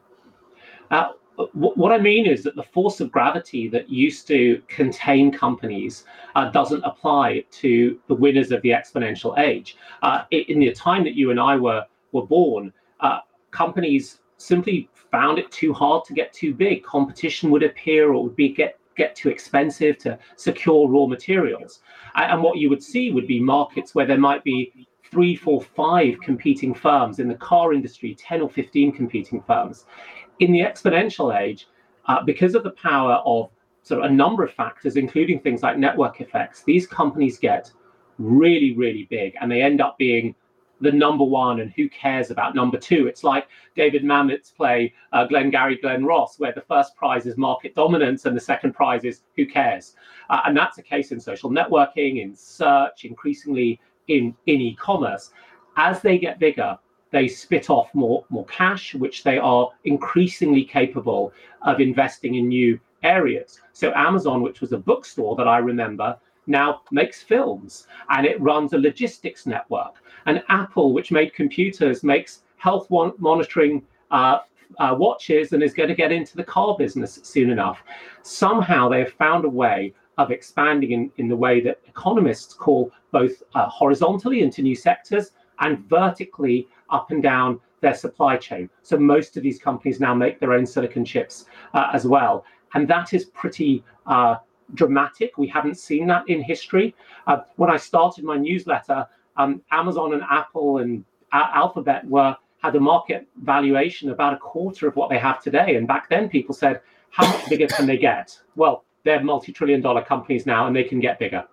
uh, 0.91 1.09
what 1.53 1.91
I 1.91 1.99
mean 1.99 2.27
is 2.27 2.45
that 2.45 2.55
the 2.55 2.63
force 2.63 3.01
of 3.01 3.11
gravity 3.11 3.69
that 3.69 3.91
used 3.91 4.29
to 4.29 4.63
contain 4.69 5.33
companies 5.33 6.05
uh, 6.37 6.51
doesn't 6.51 6.85
apply 6.85 7.45
to 7.51 7.99
the 8.07 8.15
winners 8.15 8.53
of 8.53 8.63
the 8.63 8.71
exponential 8.71 9.37
age. 9.39 9.77
Uh, 10.03 10.23
in 10.31 10.61
the 10.61 10.73
time 10.73 11.03
that 11.05 11.15
you 11.15 11.31
and 11.31 11.41
I 11.41 11.57
were 11.57 11.85
were 12.13 12.27
born, 12.27 12.73
uh, 13.01 13.21
companies 13.51 14.21
simply 14.37 14.89
found 15.11 15.39
it 15.39 15.51
too 15.51 15.73
hard 15.73 16.05
to 16.05 16.13
get 16.13 16.33
too 16.33 16.55
big. 16.55 16.85
Competition 16.85 17.51
would 17.51 17.65
appear 17.65 18.13
or 18.13 18.23
would 18.23 18.37
be 18.37 18.51
get 18.51 18.79
get 18.97 19.15
too 19.15 19.29
expensive 19.29 19.99
to 19.99 20.19
secure 20.37 20.89
raw 20.89 21.07
materials. 21.07 21.81
And 22.15 22.43
what 22.43 22.59
you 22.59 22.69
would 22.71 22.83
see 22.83 23.11
would 23.11 23.27
be 23.27 23.41
markets 23.41 23.95
where 23.95 24.07
there 24.07 24.19
might 24.19 24.45
be 24.45 24.87
three, 25.11 25.37
four, 25.37 25.63
five 25.63 26.19
competing 26.23 26.75
firms 26.75 27.19
in 27.19 27.29
the 27.29 27.35
car 27.35 27.73
industry, 27.73 28.15
10 28.15 28.41
or 28.41 28.51
15 28.51 28.93
competing 28.93 29.43
firms 29.43 29.85
in 30.41 30.53
the 30.53 30.61
exponential 30.61 31.39
age, 31.39 31.69
uh, 32.07 32.23
because 32.23 32.55
of 32.55 32.65
the 32.65 32.71
power 32.71 33.15
of 33.25 33.51
sort 33.83 34.05
of 34.05 34.11
a 34.11 34.15
number 34.15 34.43
of 34.43 34.53
factors, 34.53 34.97
including 34.97 35.41
things 35.41 35.63
like 35.63 35.79
network 35.79 36.21
effects, 36.21 36.65
these 36.65 36.87
companies 36.87 37.39
get 37.39 37.71
really, 38.19 38.75
really 38.75 39.07
big 39.11 39.35
and 39.41 39.51
they 39.51 39.63
end 39.63 39.81
up 39.81 39.97
being 39.99 40.35
the 40.85 40.93
number 40.93 41.25
one 41.25 41.61
and 41.61 41.73
who 41.73 41.89
cares 41.89 42.31
about 42.31 42.55
number 42.55 42.79
two. 42.79 43.07
It's 43.07 43.25
like 43.25 43.49
david 43.75 44.05
mamet's 44.05 44.51
play 44.51 44.95
uh, 45.13 45.25
glengarry 45.27 45.77
glen 45.77 46.05
ross 46.05 46.39
where 46.39 46.53
the 46.53 46.61
first 46.61 46.95
prize 46.95 47.27
is 47.27 47.37
market 47.37 47.75
dominance 47.75 48.25
and 48.27 48.37
the 48.37 48.41
second 48.41 48.73
prize 48.73 49.05
is 49.05 49.23
who 49.37 49.47
cares. 49.47 49.97
Uh, 50.31 50.43
and 50.45 50.57
that's 50.57 50.77
the 50.77 50.83
case 50.83 51.11
in 51.11 51.19
social 51.19 51.51
networking 51.51 52.23
in 52.23 52.37
search 52.37 53.05
increasingly 53.05 53.81
in 54.09 54.35
in 54.47 54.61
e-commerce. 54.61 55.33
As 55.77 56.01
they 56.03 56.19
get 56.19 56.39
bigger 56.39 56.79
they 57.15 57.29
spit 57.29 57.71
off 57.71 57.95
more, 57.95 58.25
more 58.29 58.45
cash, 58.47 58.93
which 58.93 59.23
they 59.23 59.39
are 59.39 59.71
increasingly 59.85 60.65
capable 60.65 61.33
of 61.63 61.81
investing 61.81 62.35
in 62.35 62.49
new 62.49 62.79
areas. 63.05 63.61
So 63.73 63.93
Amazon, 63.95 64.43
which 64.43 64.61
was 64.61 64.73
a 64.73 64.79
bookstore 64.79 65.37
that 65.37 65.47
I 65.47 65.59
remember, 65.59 66.19
now 66.47 66.83
makes 66.91 67.23
films 67.23 67.87
and 68.11 68.27
it 68.27 68.41
runs 68.41 68.73
a 68.73 68.79
logistics 68.79 69.47
network. 69.47 69.95
And 70.27 70.43
Apple, 70.49 70.93
which 70.93 71.11
made 71.11 71.35
computers, 71.35 72.03
makes 72.03 72.43
health 72.57 72.89
monitoring 72.91 73.83
uh, 74.11 74.39
uh, 74.79 74.95
watches 74.99 75.53
and 75.53 75.63
is 75.63 75.75
going 75.75 75.89
to 75.89 75.95
get 75.95 76.13
into 76.13 76.37
the 76.37 76.45
car 76.45 76.77
business 76.77 77.21
soon 77.23 77.51
enough. 77.51 77.83
Somehow 78.23 78.89
they 78.89 79.01
have 79.01 79.13
found 79.13 79.45
a 79.45 79.49
way 79.49 79.93
of 80.17 80.31
expanding 80.31 80.93
in, 80.93 81.11
in 81.17 81.29
the 81.29 81.37
way 81.37 81.61
that 81.61 81.81
economists 81.87 82.55
call 82.55 82.91
both 83.11 83.43
uh, 83.55 83.69
horizontally 83.69 84.43
into 84.43 84.63
new 84.63 84.77
sectors 84.77 85.33
and 85.61 85.79
vertically 85.89 86.69
up 86.91 87.11
and 87.11 87.23
down 87.23 87.61
their 87.81 87.95
supply 87.95 88.37
chain. 88.37 88.69
So 88.83 88.97
most 88.97 89.37
of 89.37 89.43
these 89.43 89.59
companies 89.59 90.01
now 90.01 90.15
make 90.15 90.41
their 90.41 90.53
own 90.53 90.67
silicon 90.67 91.05
chips 91.05 91.47
uh, 91.75 91.91
as 91.93 92.07
well. 92.07 92.45
And 92.75 92.89
that 92.89 93.13
is 93.13 93.27
pretty 93.27 93.85
uh, 94.07 94.37
dramatic. 94.75 95.39
We 95.39 95.47
haven't 95.49 95.77
seen 95.77 96.07
that 96.09 96.29
in 96.29 96.43
history. 96.43 96.95
Uh, 97.27 97.39
when 97.57 97.71
I 97.71 97.77
started 97.77 98.25
my 98.25 98.37
newsletter, 98.37 99.07
um, 99.37 99.63
Amazon 99.71 100.15
and 100.15 100.23
Apple 100.29 100.79
and 100.79 101.05
Alphabet 101.33 102.07
were 102.07 102.37
had 102.63 102.77
a 102.77 102.81
market 102.81 103.27
valuation 103.43 104.11
about 104.11 104.33
a 104.33 104.39
quarter 104.39 104.89
of 104.89 104.97
what 104.97 105.11
they 105.11 105.19
have 105.19 105.43
today. 105.43 105.77
And 105.77 105.87
back 105.87 106.09
then, 106.09 106.29
people 106.29 106.55
said, 106.55 106.81
"How 107.11 107.27
much 107.27 107.49
bigger 107.49 107.67
can 107.67 107.87
they 107.87 107.99
get?" 107.99 108.39
Well, 108.57 108.85
they're 109.05 109.23
multi-trillion-dollar 109.23 110.03
companies 110.05 110.47
now, 110.47 110.67
and 110.67 110.75
they 110.75 110.85
can 110.85 111.01
get 111.01 111.19
bigger. 111.19 111.45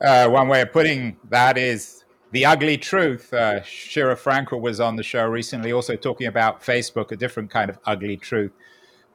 Uh, 0.00 0.28
one 0.28 0.46
way 0.48 0.60
of 0.60 0.72
putting 0.72 1.16
that 1.30 1.58
is 1.58 2.04
the 2.32 2.44
ugly 2.44 2.76
truth. 2.76 3.32
Uh, 3.32 3.60
Sheera 3.60 4.16
Frenkel 4.16 4.60
was 4.60 4.78
on 4.78 4.96
the 4.96 5.02
show 5.02 5.24
recently, 5.26 5.72
also 5.72 5.96
talking 5.96 6.26
about 6.26 6.62
Facebook, 6.62 7.10
a 7.10 7.16
different 7.16 7.50
kind 7.50 7.70
of 7.70 7.78
ugly 7.86 8.16
truth. 8.16 8.52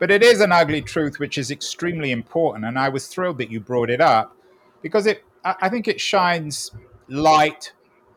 But 0.02 0.10
it 0.10 0.24
is 0.24 0.42
an 0.42 0.52
ugly 0.52 0.82
truth 0.82 1.20
which 1.20 1.38
is 1.38 1.52
extremely 1.52 2.12
important, 2.12 2.66
and 2.66 2.80
I 2.80 2.90
was 2.90 3.06
thrilled 3.06 3.38
that 3.38 3.52
you 3.52 3.60
brought 3.60 3.92
it 3.92 4.02
up 4.02 4.36
because 4.82 5.06
it. 5.06 5.24
I 5.46 5.70
think 5.70 5.88
it 5.88 6.02
shines 6.02 6.72
light 7.08 7.72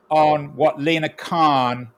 on 0.08 0.56
what 0.56 0.80
Lina 0.80 1.10
Khan 1.10 1.90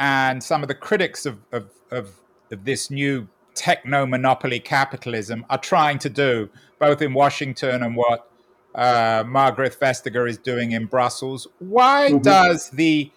and 0.00 0.42
some 0.42 0.62
of 0.62 0.68
the 0.68 0.74
critics 0.74 1.24
of, 1.24 1.38
of, 1.52 1.70
of, 1.92 2.10
of 2.50 2.64
this 2.64 2.90
new 2.90 3.28
techno 3.54 4.06
monopoly 4.06 4.58
capitalism 4.58 5.46
are 5.50 5.58
trying 5.58 6.00
to 6.00 6.10
do, 6.10 6.50
both 6.80 7.00
in 7.00 7.14
Washington 7.14 7.84
and 7.84 7.94
what 7.94 8.28
uh, 8.74 9.22
Margrethe 9.22 9.78
Vestager 9.78 10.28
is 10.28 10.38
doing 10.38 10.72
in 10.72 10.86
Brussels. 10.86 11.46
Why 11.60 12.08
mm-hmm. 12.08 12.22
does 12.22 12.70
the 12.70 13.12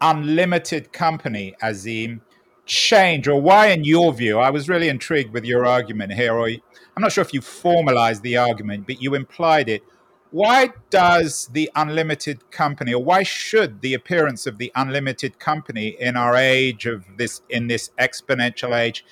unlimited 0.00 0.92
company, 0.92 1.54
Azeem, 1.62 2.20
change, 2.66 3.28
or 3.28 3.40
why, 3.40 3.68
in 3.68 3.84
your 3.84 4.12
view, 4.12 4.38
I 4.38 4.50
was 4.50 4.68
really 4.68 4.88
intrigued 4.88 5.32
with 5.32 5.44
your 5.44 5.66
argument 5.66 6.12
here, 6.12 6.34
or 6.34 6.48
I'm 6.48 7.02
not 7.02 7.12
sure 7.12 7.22
if 7.22 7.34
you 7.34 7.40
formalized 7.40 8.22
the 8.22 8.36
argument, 8.36 8.86
but 8.86 9.02
you 9.02 9.14
implied 9.14 9.68
it. 9.68 9.82
Why 10.30 10.70
does 10.88 11.48
the 11.52 11.70
unlimited 11.74 12.50
company, 12.50 12.94
or 12.94 13.04
why 13.04 13.22
should 13.22 13.82
the 13.82 13.94
appearance 13.94 14.46
of 14.46 14.58
the 14.58 14.72
unlimited 14.74 15.38
company 15.38 15.88
in 16.00 16.16
our 16.16 16.34
age 16.36 16.86
of 16.86 17.04
this, 17.18 17.42
in 17.50 17.66
this 17.66 17.90
exponential 17.98 18.78
age, 18.78 19.04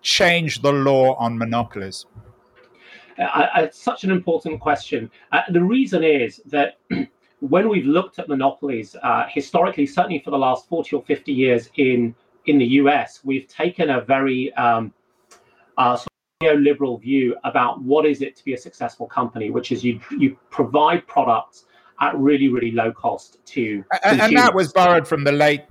change 0.00 0.62
the 0.62 0.72
law 0.72 1.14
on 1.14 1.36
monopolies? 1.36 2.06
Uh, 3.18 3.46
it's 3.56 3.78
such 3.78 4.04
an 4.04 4.10
important 4.10 4.60
question. 4.60 5.10
Uh, 5.32 5.42
the 5.50 5.62
reason 5.62 6.02
is 6.02 6.40
that 6.46 6.78
when 7.40 7.68
we've 7.68 7.86
looked 7.86 8.18
at 8.18 8.28
monopolies 8.28 8.96
uh, 9.02 9.26
historically, 9.28 9.86
certainly 9.86 10.20
for 10.20 10.30
the 10.30 10.38
last 10.38 10.68
40 10.68 10.96
or 10.96 11.02
50 11.02 11.32
years 11.32 11.70
in, 11.76 12.14
in 12.46 12.58
the 12.58 12.66
US, 12.66 13.20
we've 13.24 13.46
taken 13.48 13.90
a 13.90 14.00
very 14.00 14.52
um, 14.54 14.92
uh, 15.76 15.98
neoliberal 16.42 17.00
view 17.00 17.36
about 17.44 17.80
what 17.82 18.04
is 18.04 18.20
it 18.20 18.36
to 18.36 18.44
be 18.44 18.54
a 18.54 18.58
successful 18.58 19.06
company, 19.06 19.50
which 19.50 19.72
is 19.72 19.84
you, 19.84 20.00
you 20.18 20.36
provide 20.50 21.06
products 21.06 21.66
at 22.00 22.16
really, 22.16 22.48
really 22.48 22.72
low 22.72 22.92
cost 22.92 23.38
to. 23.46 23.84
And, 24.04 24.20
and 24.20 24.36
that 24.36 24.54
was 24.54 24.72
borrowed 24.72 25.06
from 25.06 25.24
the 25.24 25.32
late 25.32 25.62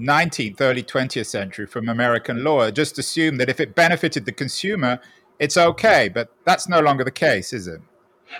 19th, 0.00 0.60
early 0.60 0.82
20th 0.82 1.26
century 1.26 1.66
from 1.66 1.88
American 1.88 2.44
law. 2.44 2.70
Just 2.70 2.98
assume 2.98 3.36
that 3.38 3.48
if 3.48 3.58
it 3.58 3.74
benefited 3.74 4.26
the 4.26 4.32
consumer, 4.32 5.00
it's 5.38 5.56
okay, 5.56 6.08
but 6.08 6.30
that's 6.44 6.68
no 6.68 6.80
longer 6.80 7.04
the 7.04 7.10
case, 7.10 7.52
is 7.52 7.66
it? 7.66 7.80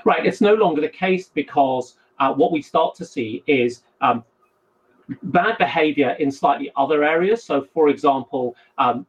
Right, 0.05 0.27
it's 0.27 0.41
no 0.41 0.55
longer 0.55 0.81
the 0.83 0.89
case 0.89 1.31
because 1.33 1.97
uh, 2.19 2.33
what 2.35 2.53
we 2.53 2.61
start 2.61 2.95
to 2.97 3.05
see 3.05 3.43
is 3.47 3.83
um, 4.01 4.25
bad 5.25 5.59
behavior 5.59 6.17
in 6.19 6.31
slightly 6.31 6.71
other 6.77 7.05
areas. 7.05 7.45
So, 7.45 7.67
for 7.75 7.89
example, 7.89 8.57
um, 8.79 9.07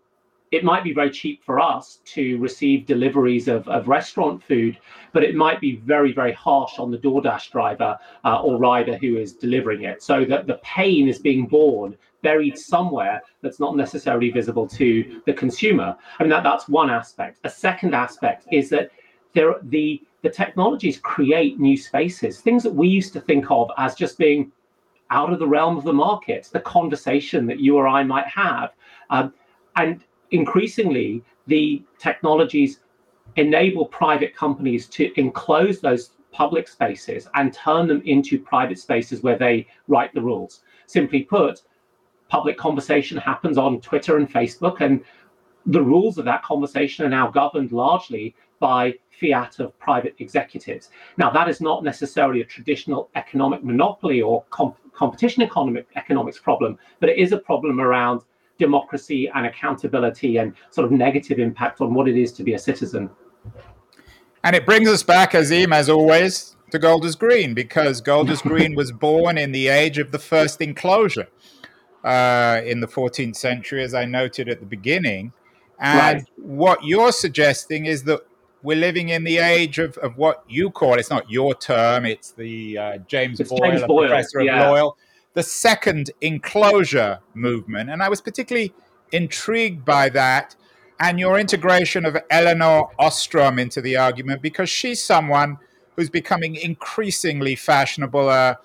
it 0.52 0.64
might 0.64 0.84
be 0.84 0.94
very 0.94 1.12
cheap 1.12 1.44
for 1.44 1.60
us 1.60 2.00
to 2.06 2.38
receive 2.40 2.86
deliveries 2.86 3.48
of, 3.48 3.68
of 3.68 3.88
restaurant 3.88 4.42
food, 4.44 4.80
but 5.14 5.24
it 5.24 5.36
might 5.36 5.62
be 5.62 5.76
very, 5.76 6.12
very 6.12 6.34
harsh 6.34 6.80
on 6.80 6.90
the 6.90 6.98
DoorDash 6.98 7.52
driver 7.52 7.98
uh, 8.26 8.42
or 8.42 8.58
rider 8.58 8.98
who 8.98 9.18
is 9.18 9.34
delivering 9.34 9.84
it. 9.84 10.02
So 10.02 10.26
that 10.26 10.48
the 10.48 10.60
pain 10.64 11.08
is 11.08 11.20
being 11.20 11.46
borne 11.46 11.96
buried 12.22 12.58
somewhere 12.58 13.22
that's 13.42 13.60
not 13.60 13.78
necessarily 13.78 14.30
visible 14.30 14.68
to 14.68 15.22
the 15.26 15.34
consumer. 15.34 15.96
I 16.20 16.24
mean, 16.24 16.32
that, 16.32 16.44
that's 16.44 16.68
one 16.68 16.90
aspect. 16.90 17.40
A 17.44 17.50
second 17.50 17.94
aspect 17.94 18.48
is 18.52 18.70
that 18.70 18.92
there 19.34 19.54
the 19.64 20.02
the 20.22 20.30
technologies 20.30 21.00
create 21.00 21.62
new 21.62 21.78
spaces, 21.78 22.42
things 22.42 22.62
that 22.64 22.76
we 22.76 22.90
used 22.90 23.14
to 23.14 23.22
think 23.22 23.50
of 23.50 23.72
as 23.78 23.96
just 23.96 24.18
being 24.18 24.52
out 25.12 25.32
of 25.34 25.40
the 25.40 25.48
realm 25.48 25.78
of 25.78 25.84
the 25.84 25.94
market, 25.94 26.50
the 26.52 26.60
conversation 26.60 27.46
that 27.48 27.60
you 27.60 27.76
or 27.78 27.88
I 27.88 28.04
might 28.04 28.28
have. 28.28 28.74
Um, 29.10 29.34
and 29.76 30.04
increasingly, 30.32 31.24
the 31.48 31.84
technologies 31.98 32.82
enable 33.36 33.86
private 33.86 34.36
companies 34.36 34.88
to 34.88 35.12
enclose 35.20 35.80
those 35.80 36.12
public 36.32 36.68
spaces 36.68 37.28
and 37.36 37.54
turn 37.54 37.88
them 37.88 38.02
into 38.06 38.40
private 38.40 38.80
spaces 38.80 39.24
where 39.24 39.38
they 39.38 39.68
write 39.88 40.14
the 40.14 40.22
rules. 40.22 40.62
Simply 40.86 41.24
put, 41.24 41.62
public 42.28 42.58
conversation 42.58 43.18
happens 43.18 43.58
on 43.58 43.82
Twitter 43.82 44.18
and 44.18 44.32
Facebook, 44.32 44.82
and 44.82 45.04
the 45.66 45.82
rules 45.82 46.18
of 46.18 46.26
that 46.26 46.44
conversation 46.44 47.06
are 47.06 47.10
now 47.10 47.30
governed 47.30 47.72
largely 47.72 48.36
by 48.60 48.94
fiat 49.20 49.60
of 49.60 49.78
private 49.80 50.16
executives. 50.20 50.90
Now, 51.18 51.30
that 51.32 51.50
is 51.50 51.62
not 51.62 51.84
necessarily 51.84 52.42
a 52.42 52.46
traditional 52.46 53.10
economic 53.16 53.64
monopoly 53.64 54.22
or 54.22 54.44
comp- 54.50 54.78
competition 54.94 55.44
economic 55.44 55.88
economics 55.96 56.40
problem, 56.40 56.78
but 57.00 57.10
it 57.10 57.18
is 57.18 57.32
a 57.32 57.38
problem 57.38 57.80
around 57.80 58.22
democracy 58.58 59.30
and 59.34 59.46
accountability 59.46 60.38
and 60.38 60.54
sort 60.70 60.86
of 60.86 60.92
negative 60.92 61.40
impact 61.40 61.82
on 61.82 61.94
what 61.94 62.08
it 62.08 62.18
is 62.18 62.32
to 62.34 62.44
be 62.44 62.54
a 62.54 62.60
citizen. 62.60 63.10
And 64.44 64.56
it 64.56 64.66
brings 64.66 64.90
us 64.90 65.04
back, 65.04 65.32
Azeem, 65.32 65.74
as 65.74 65.90
always, 65.90 66.56
to 66.72 66.80
Golders 66.80 67.16
Green, 67.16 67.54
because 67.54 68.02
Golders 68.02 68.42
Green 68.42 68.76
was 68.76 68.92
born 68.92 69.38
in 69.38 69.52
the 69.52 69.68
age 69.68 69.98
of 69.98 70.12
the 70.12 70.20
first 70.20 70.62
enclosure 70.62 71.28
uh, 72.04 72.62
in 72.64 72.80
the 72.80 72.88
14th 72.88 73.36
century, 73.36 73.84
as 73.84 73.94
I 73.94 74.06
noted 74.06 74.48
at 74.48 74.60
the 74.60 74.66
beginning. 74.66 75.34
And 75.80 76.18
right. 76.18 76.30
what 76.38 76.84
you're 76.84 77.12
suggesting 77.12 77.86
is 77.86 78.04
that 78.04 78.22
we're 78.62 78.78
living 78.78 79.10
in 79.10 79.24
the 79.24 79.38
age 79.38 79.80
of, 79.80 79.98
of 80.00 80.18
what 80.18 80.44
you 80.48 80.70
call 80.70 80.96
it's 80.96 81.10
not 81.10 81.30
your 81.30 81.56
term, 81.56 82.06
it's 82.06 82.32
the 82.32 82.78
uh, 82.78 82.98
James, 83.08 83.40
it's 83.40 83.50
Boyle, 83.50 83.72
James 83.72 83.84
Boyle, 83.84 84.08
professor 84.08 84.42
yeah. 84.42 84.64
of 84.64 84.72
Loyal, 84.72 84.98
the 85.34 85.44
second 85.44 86.12
enclosure 86.22 87.20
movement. 87.34 87.90
And 87.90 88.04
I 88.04 88.10
was 88.10 88.22
particularly 88.22 88.74
intrigued 89.12 89.86
by 89.86 90.10
that. 90.10 90.56
and 91.00 91.20
your 91.20 91.40
integration 91.40 92.06
of 92.06 92.18
Elinor 92.30 92.84
Ostrom 93.00 93.58
into 93.58 93.82
the 93.82 93.96
argument 93.96 94.42
because 94.42 94.70
she's 94.70 95.02
someone 95.02 95.58
who's 95.96 96.10
becoming 96.10 96.56
increasingly 96.56 97.56
fashionable, 97.56 98.30
uh, 98.30 98.56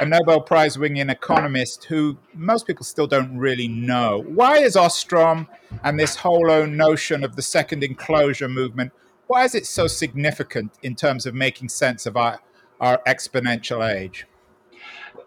a 0.00 0.06
Nobel 0.06 0.40
Prize 0.40 0.78
winning 0.78 1.10
economist 1.10 1.84
who 1.84 2.16
most 2.34 2.66
people 2.66 2.84
still 2.84 3.06
don't 3.06 3.36
really 3.36 3.68
know. 3.68 4.24
Why 4.26 4.58
is 4.58 4.74
Ostrom 4.74 5.48
and 5.84 6.00
this 6.00 6.16
whole 6.16 6.66
notion 6.66 7.24
of 7.24 7.36
the 7.36 7.42
second 7.42 7.84
enclosure 7.84 8.48
movement, 8.48 8.92
why 9.32 9.44
is 9.44 9.54
it 9.54 9.64
so 9.64 9.86
significant 9.86 10.70
in 10.82 10.94
terms 10.94 11.24
of 11.24 11.34
making 11.34 11.66
sense 11.66 12.04
of 12.04 12.18
our, 12.18 12.38
our 12.80 13.00
exponential 13.06 13.80
age? 13.82 14.26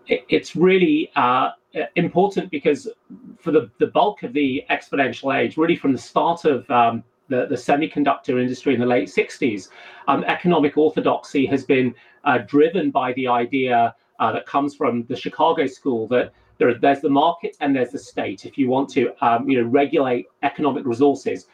It's 0.05 0.55
really 0.55 1.11
uh, 1.15 1.49
important 1.95 2.51
because 2.51 2.87
for 3.39 3.49
the, 3.49 3.71
the 3.79 3.87
bulk 3.87 4.21
of 4.21 4.31
the 4.33 4.63
exponential 4.69 5.35
age, 5.35 5.57
really 5.57 5.75
from 5.75 5.91
the 5.91 5.97
start 5.97 6.45
of 6.45 6.69
um, 6.69 7.03
the, 7.29 7.47
the 7.47 7.55
semiconductor 7.55 8.39
industry 8.39 8.75
in 8.75 8.79
the 8.79 8.85
late 8.85 9.07
60s, 9.07 9.69
um, 10.07 10.23
economic 10.25 10.77
orthodoxy 10.77 11.47
has 11.47 11.63
been 11.63 11.95
uh, 12.25 12.37
driven 12.37 12.91
by 12.91 13.11
the 13.13 13.27
idea 13.27 13.95
uh, 14.19 14.31
that 14.31 14.45
comes 14.45 14.75
from 14.75 15.03
the 15.05 15.15
Chicago 15.15 15.65
school 15.65 16.07
that 16.09 16.31
there, 16.59 16.75
there's 16.75 17.01
the 17.01 17.09
market 17.09 17.57
and 17.59 17.75
there's 17.75 17.89
the 17.89 17.97
state. 17.97 18.45
If 18.45 18.55
you 18.55 18.69
want 18.69 18.87
to, 18.89 19.15
um, 19.25 19.49
you 19.49 19.63
know, 19.63 19.67
regulate 19.67 20.27
economic 20.43 20.85
resources, 20.85 21.47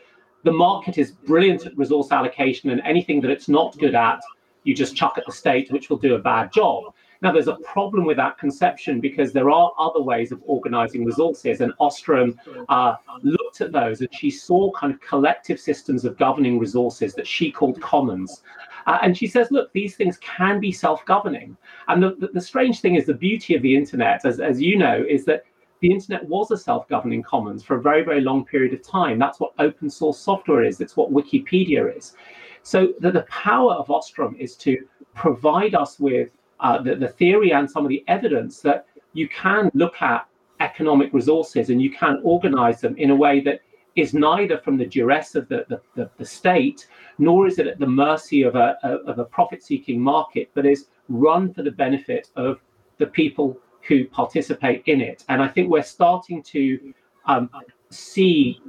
the 0.44 0.52
market 0.52 0.98
is 0.98 1.12
brilliant 1.12 1.66
at 1.66 1.78
resource 1.78 2.12
allocation, 2.12 2.70
and 2.70 2.82
anything 2.82 3.22
that 3.22 3.32
it's 3.32 3.48
not 3.48 3.78
good 3.78 3.96
at, 3.96 4.22
you 4.64 4.76
just 4.76 4.96
chuck 4.96 5.18
at 5.18 5.26
the 5.26 5.32
state, 5.32 5.72
which 5.72 5.90
will 5.90 5.98
do 5.98 6.16
a 6.16 6.20
bad 6.20 6.52
job. 6.52 6.94
Now, 7.22 7.32
there's 7.32 7.48
a 7.48 7.58
problem 7.58 8.06
with 8.06 8.18
that 8.18 8.40
conception 8.40 9.00
because 9.00 9.32
there 9.32 9.52
are 9.52 9.72
other 9.78 10.02
ways 10.02 10.32
of 10.32 10.42
organizing 10.44 11.06
resources, 11.06 11.62
and 11.62 11.72
Ostrom 11.80 12.40
uh, 12.70 12.96
looked 13.22 13.62
at 13.62 13.72
those 13.72 14.02
and 14.02 14.10
she 14.12 14.32
saw 14.32 14.72
kind 14.72 14.92
of 14.92 15.00
collective 15.02 15.60
systems 15.60 16.04
of 16.04 16.18
governing 16.18 16.58
resources 16.58 17.14
that 17.14 17.28
she 17.28 17.52
called 17.52 17.80
commons. 17.80 18.42
Uh, 18.88 18.98
and 19.04 19.16
she 19.16 19.28
says, 19.28 19.52
look, 19.52 19.72
these 19.74 19.96
things 19.96 20.18
can 20.18 20.60
be 20.60 20.72
self 20.72 21.06
governing. 21.06 21.56
And 21.88 22.02
the, 22.02 22.16
the, 22.16 22.30
the, 22.34 22.42
strange 22.42 22.82
thing 22.82 22.96
is, 22.96 23.06
the 23.06 23.14
beauty 23.14 23.54
of 23.54 23.62
the 23.62 23.76
internet, 23.76 24.26
as, 24.26 24.40
as 24.40 24.60
you 24.60 24.76
know, 24.76 25.04
is 25.08 25.24
that 25.26 25.44
the 25.82 25.92
internet 25.92 26.28
was 26.28 26.52
a 26.52 26.58
self 26.58 26.88
governing 26.88 27.24
commons 27.24 27.64
for 27.64 27.76
a 27.76 27.82
very, 27.82 28.04
very 28.04 28.22
long 28.22 28.46
period 28.46 28.74
of 28.74 28.82
time. 28.82 29.20
That's 29.20 29.40
what 29.40 29.54
open 29.60 29.90
source 29.90 30.20
software 30.20 30.64
is, 30.64 30.80
it's 30.80 30.96
what 30.96 31.12
Wikipedia 31.12 31.96
is. 31.96 32.16
So 32.64 32.94
the, 33.00 33.12
the 33.12 33.24
power 33.24 33.74
of 33.74 33.90
Ostrom 33.90 34.36
is 34.40 34.56
to 34.58 34.78
provide 35.16 35.76
us 35.76 36.00
with 36.00 36.30
uh, 36.60 36.82
the, 36.82 36.96
the 36.96 37.08
theory 37.08 37.52
and 37.52 37.70
some 37.70 37.84
of 37.84 37.90
the 37.90 38.04
evidence 38.08 38.62
that 38.62 38.86
you 39.14 39.28
can 39.28 39.72
look 39.74 40.00
at 40.02 40.28
economic 40.60 41.12
resources 41.12 41.72
and 41.72 41.82
you 41.82 41.92
can 41.92 42.22
organize 42.24 42.82
them 42.82 42.96
in 42.98 43.10
a 43.10 43.16
way 43.16 43.40
that 43.42 43.62
is 43.96 44.14
neither 44.14 44.60
from 44.60 44.78
the 44.78 44.86
duress 44.86 45.36
of 45.36 45.50
the, 45.50 45.66
the, 45.68 45.82
the, 45.96 46.10
the 46.18 46.26
state, 46.26 46.88
nor 47.18 47.48
is 47.48 47.58
it 47.60 47.68
at 47.68 47.80
the 47.80 47.88
mercy 47.88 48.44
of 48.44 48.56
a, 48.56 48.78
of 48.84 49.20
a 49.20 49.26
profit 49.26 49.64
seeking 49.64 50.00
market, 50.00 50.50
but 50.54 50.66
is 50.66 50.88
run 51.10 51.52
for 51.54 51.64
the 51.64 51.72
benefit 51.72 52.30
of 52.36 52.62
the 53.00 53.08
people 53.08 53.58
who 53.88 54.06
participate 54.06 54.84
in 54.86 55.02
it. 55.02 55.24
And 55.30 55.42
I 55.42 55.48
think 55.48 55.70
we're 55.70 55.84
starting 55.84 56.44
to 56.44 56.94
um, 57.26 57.50
see 57.90 58.62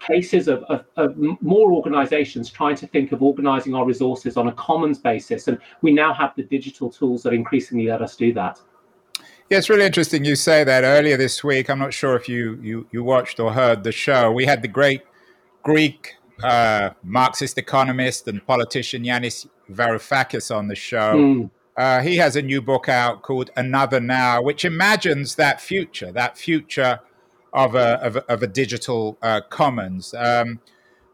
cases 0.00 0.48
of, 0.48 0.62
of, 0.64 0.84
of, 0.96 1.16
more 1.42 1.72
organizations 1.72 2.50
trying 2.50 2.74
to 2.76 2.86
think 2.86 3.12
of 3.12 3.22
organizing 3.22 3.74
our 3.74 3.84
resources 3.84 4.36
on 4.36 4.48
a 4.48 4.52
commons 4.52 4.98
basis. 4.98 5.46
And 5.46 5.58
we 5.82 5.92
now 5.92 6.14
have 6.14 6.34
the 6.36 6.42
digital 6.42 6.90
tools 6.90 7.22
that 7.24 7.34
increasingly 7.34 7.86
let 7.86 8.00
us 8.00 8.16
do 8.16 8.32
that. 8.32 8.58
Yeah, 9.50 9.58
it's 9.58 9.68
really 9.68 9.84
interesting 9.84 10.24
you 10.24 10.36
say 10.36 10.64
that 10.64 10.84
earlier 10.84 11.16
this 11.16 11.42
week. 11.44 11.68
I'm 11.68 11.78
not 11.78 11.92
sure 11.92 12.16
if 12.16 12.28
you, 12.28 12.58
you, 12.62 12.86
you 12.92 13.04
watched 13.04 13.40
or 13.40 13.52
heard 13.52 13.84
the 13.84 13.92
show. 13.92 14.30
We 14.30 14.46
had 14.46 14.62
the 14.62 14.68
great 14.68 15.02
Greek 15.64 16.14
uh, 16.42 16.90
Marxist 17.02 17.58
economist 17.58 18.28
and 18.28 18.44
politician 18.46 19.02
Yanis 19.02 19.46
Varoufakis 19.70 20.54
on 20.54 20.68
the 20.68 20.74
show. 20.74 21.14
Mm. 21.14 21.50
Uh, 21.76 22.00
he 22.00 22.16
has 22.16 22.36
a 22.36 22.42
new 22.42 22.60
book 22.60 22.88
out 22.88 23.22
called 23.22 23.50
Another 23.56 24.00
Now, 24.00 24.42
which 24.42 24.64
imagines 24.64 25.36
that 25.36 25.60
future, 25.60 26.12
that 26.12 26.36
future 26.36 27.00
of 27.52 27.74
a, 27.74 28.02
of 28.04 28.16
a, 28.16 28.32
of 28.32 28.42
a 28.42 28.46
digital 28.46 29.16
uh, 29.22 29.40
commons. 29.48 30.14
Um, 30.14 30.60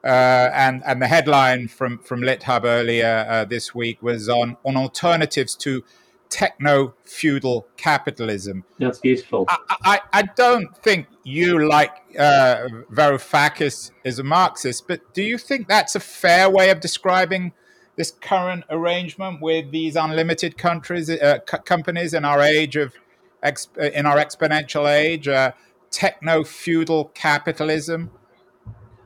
uh, 0.05 0.51
and 0.55 0.83
and 0.87 1.03
the 1.03 1.07
headline 1.09 1.67
from 1.67 1.99
from 1.99 2.21
LitHub 2.21 2.65
earlier 2.65 3.27
uh, 3.29 3.45
this 3.45 3.75
week 3.75 4.01
was 4.03 4.29
on 4.29 4.57
on 4.65 4.77
alternatives 4.77 5.57
to 5.57 5.83
techno 6.29 6.95
feudal 7.05 7.67
capitalism. 7.77 8.65
That's 8.79 8.99
beautiful. 8.99 9.47
I, 9.49 9.59
I, 9.85 10.01
I 10.13 10.23
don't 10.23 10.77
think 10.79 11.07
you 11.25 11.69
like 11.69 11.91
uh, 12.19 12.69
Varoufakis 12.93 13.91
is 14.05 14.19
a 14.19 14.25
Marxist, 14.25 14.87
but 14.87 15.15
do 15.15 15.23
you 15.23 15.39
think 15.39 15.69
that's 15.69 15.95
a 15.95 16.01
fair 16.01 16.51
way 16.51 16.71
of 16.71 16.81
describing 16.81 17.53
this 17.97 18.11
current 18.11 18.65
arrangement 18.71 19.41
with 19.41 19.71
these 19.71 19.97
unlimited 19.97 20.57
countries, 20.57 21.11
uh, 21.11 21.39
c- 21.51 21.59
companies 21.65 22.15
in 22.15 22.25
our 22.25 22.41
age 22.41 22.77
of 22.77 22.95
exp- 23.43 23.93
in 23.93 24.07
our 24.07 24.17
exponential 24.17 24.89
age? 24.89 25.29
Uh, 25.29 25.53
techno 25.91 26.45
feudal 26.45 27.07
capitalism? 27.15 28.11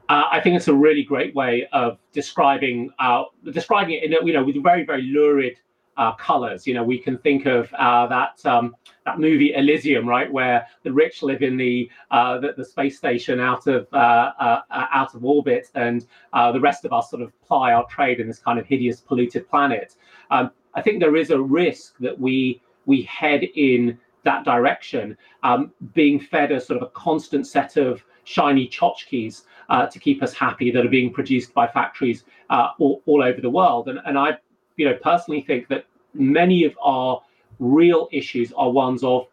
Uh, 0.08 0.24
I 0.32 0.40
think 0.40 0.56
it's 0.56 0.66
a 0.66 0.74
really 0.74 1.04
great 1.04 1.34
way 1.36 1.68
of 1.72 1.98
describing 2.12 2.90
uh, 2.98 3.24
describing 3.52 3.94
it 3.94 4.04
in 4.04 4.26
you 4.26 4.32
know 4.32 4.42
with 4.42 4.60
very 4.62 4.84
very 4.84 5.02
lurid 5.02 5.56
uh, 6.00 6.14
colors. 6.14 6.66
You 6.66 6.74
know, 6.74 6.82
we 6.82 6.98
can 6.98 7.18
think 7.18 7.46
of 7.46 7.72
uh, 7.74 8.06
that 8.06 8.44
um, 8.46 8.74
that 9.04 9.20
movie 9.20 9.52
Elysium, 9.54 10.08
right, 10.08 10.32
where 10.32 10.66
the 10.82 10.92
rich 10.92 11.22
live 11.22 11.42
in 11.42 11.56
the 11.56 11.90
uh, 12.10 12.38
the, 12.38 12.54
the, 12.56 12.64
space 12.64 12.96
station 12.96 13.38
out 13.38 13.66
of 13.66 13.86
uh, 13.92 14.62
out 14.70 15.14
of 15.14 15.24
orbit, 15.24 15.68
and 15.74 16.06
the 16.32 16.60
rest 16.60 16.84
of 16.84 16.92
us 16.92 17.10
sort 17.10 17.22
of 17.22 17.32
ply 17.42 17.72
our 17.72 17.86
trade 17.86 18.18
in 18.18 18.26
this 18.26 18.38
kind 18.38 18.58
of 18.58 18.66
hideous 18.66 19.00
polluted 19.00 19.48
planet. 19.48 19.94
Um, 20.30 20.50
I 20.74 20.80
think 20.80 21.00
there 21.00 21.16
is 21.16 21.30
a 21.30 21.40
risk 21.40 21.98
that 22.00 22.18
we 22.18 22.62
we 22.86 23.02
head 23.02 23.44
in 23.54 23.98
that 24.22 24.44
direction, 24.44 25.16
um, 25.42 25.72
being 25.94 26.18
fed 26.18 26.50
a 26.50 26.60
sort 26.60 26.78
of 26.78 26.82
a 26.82 26.90
constant 26.90 27.46
set 27.46 27.76
of 27.76 28.02
shiny 28.24 28.68
tchotchkes 28.68 29.42
uh, 29.68 29.86
to 29.86 29.98
keep 29.98 30.22
us 30.22 30.32
happy 30.32 30.70
that 30.70 30.84
are 30.84 30.90
being 30.90 31.12
produced 31.12 31.52
by 31.54 31.66
factories 31.66 32.24
uh, 32.50 32.68
all, 32.78 33.02
all, 33.06 33.22
over 33.22 33.40
the 33.40 33.48
world. 33.48 33.88
And, 33.88 33.98
and 34.04 34.18
I, 34.18 34.36
you 34.76 34.84
know, 34.84 34.96
personally 35.02 35.40
think 35.40 35.68
that 35.68 35.84
many 36.14 36.64
of 36.64 36.74
our 36.82 37.22
real 37.58 38.08
issues 38.12 38.52
are 38.52 38.70
ones 38.70 39.04
of 39.04 39.26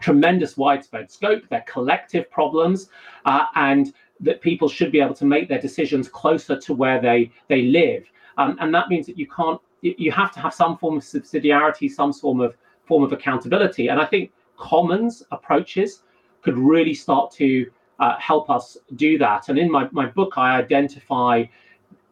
tremendous 0.00 0.56
widespread 0.56 1.10
scope. 1.10 1.42
They're 1.50 1.64
collective 1.66 2.30
problems, 2.30 2.88
uh, 3.24 3.46
and 3.54 3.92
that 4.20 4.40
people 4.40 4.68
should 4.68 4.92
be 4.92 5.00
able 5.00 5.14
to 5.14 5.24
make 5.24 5.48
their 5.48 5.60
decisions 5.60 6.08
closer 6.08 6.58
to 6.58 6.74
where 6.74 7.00
they 7.00 7.30
they 7.48 7.62
live. 7.62 8.04
Um, 8.38 8.56
and 8.60 8.74
that 8.74 8.88
means 8.88 9.06
that 9.06 9.18
you 9.18 9.26
can't. 9.26 9.60
You 9.82 10.12
have 10.12 10.30
to 10.32 10.40
have 10.40 10.52
some 10.52 10.76
form 10.76 10.98
of 10.98 11.02
subsidiarity, 11.02 11.90
some 11.90 12.12
form 12.12 12.40
of 12.40 12.56
form 12.84 13.02
of 13.02 13.12
accountability. 13.12 13.88
And 13.88 14.00
I 14.00 14.04
think 14.04 14.32
commons 14.58 15.22
approaches 15.30 16.02
could 16.42 16.58
really 16.58 16.94
start 16.94 17.30
to 17.32 17.70
uh, 17.98 18.18
help 18.18 18.50
us 18.50 18.76
do 18.96 19.18
that. 19.18 19.48
And 19.48 19.58
in 19.58 19.70
my, 19.70 19.88
my 19.92 20.06
book, 20.06 20.34
I 20.36 20.56
identify 20.56 21.44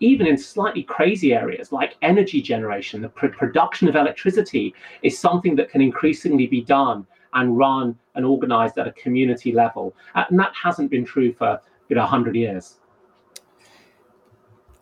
even 0.01 0.27
in 0.27 0.39
slightly 0.39 0.83
crazy 0.83 1.35
areas 1.35 1.73
like 1.73 1.97
energy 2.03 2.41
generation, 2.41 3.03
the 3.03 3.09
pr- 3.09 3.29
production 3.29 3.89
of 3.89 3.97
electricity 3.97 4.75
is 5.03 5.19
something 5.19 5.57
that 5.57 5.71
can 5.71 5.81
increasingly 5.81 6.47
be 6.47 6.61
done 6.63 7.07
and 7.35 7.59
run 7.59 7.97
and 8.15 8.25
organized 8.25 8.79
at 8.79 8.87
a 8.87 8.93
community 8.93 9.53
level. 9.53 9.95
Uh, 10.15 10.25
and 10.31 10.39
that 10.39 10.53
hasn't 10.55 10.91
been 10.91 11.05
true 11.05 11.33
for 11.33 11.61
you 11.89 11.97
know 11.97 12.03
100 12.03 12.35
years. 12.35 12.77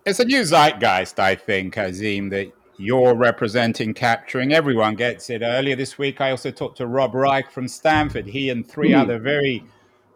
It's 0.04 0.20
a 0.20 0.24
new 0.24 0.42
zeitgeist, 0.42 1.18
I 1.18 1.34
think, 1.34 1.74
Azeem, 1.74 2.30
that 2.30 2.52
you're 2.78 3.14
representing 3.14 3.94
capturing. 3.94 4.52
Everyone 4.52 4.94
gets 4.94 5.30
it. 5.30 5.42
Earlier 5.42 5.74
this 5.74 5.98
week, 5.98 6.20
I 6.20 6.30
also 6.30 6.50
talked 6.50 6.76
to 6.76 6.86
Rob 6.86 7.14
Reich 7.14 7.50
from 7.50 7.66
Stanford. 7.66 8.26
He 8.26 8.50
and 8.50 8.66
three 8.66 8.90
mm. 8.90 9.00
other 9.00 9.18
very 9.18 9.64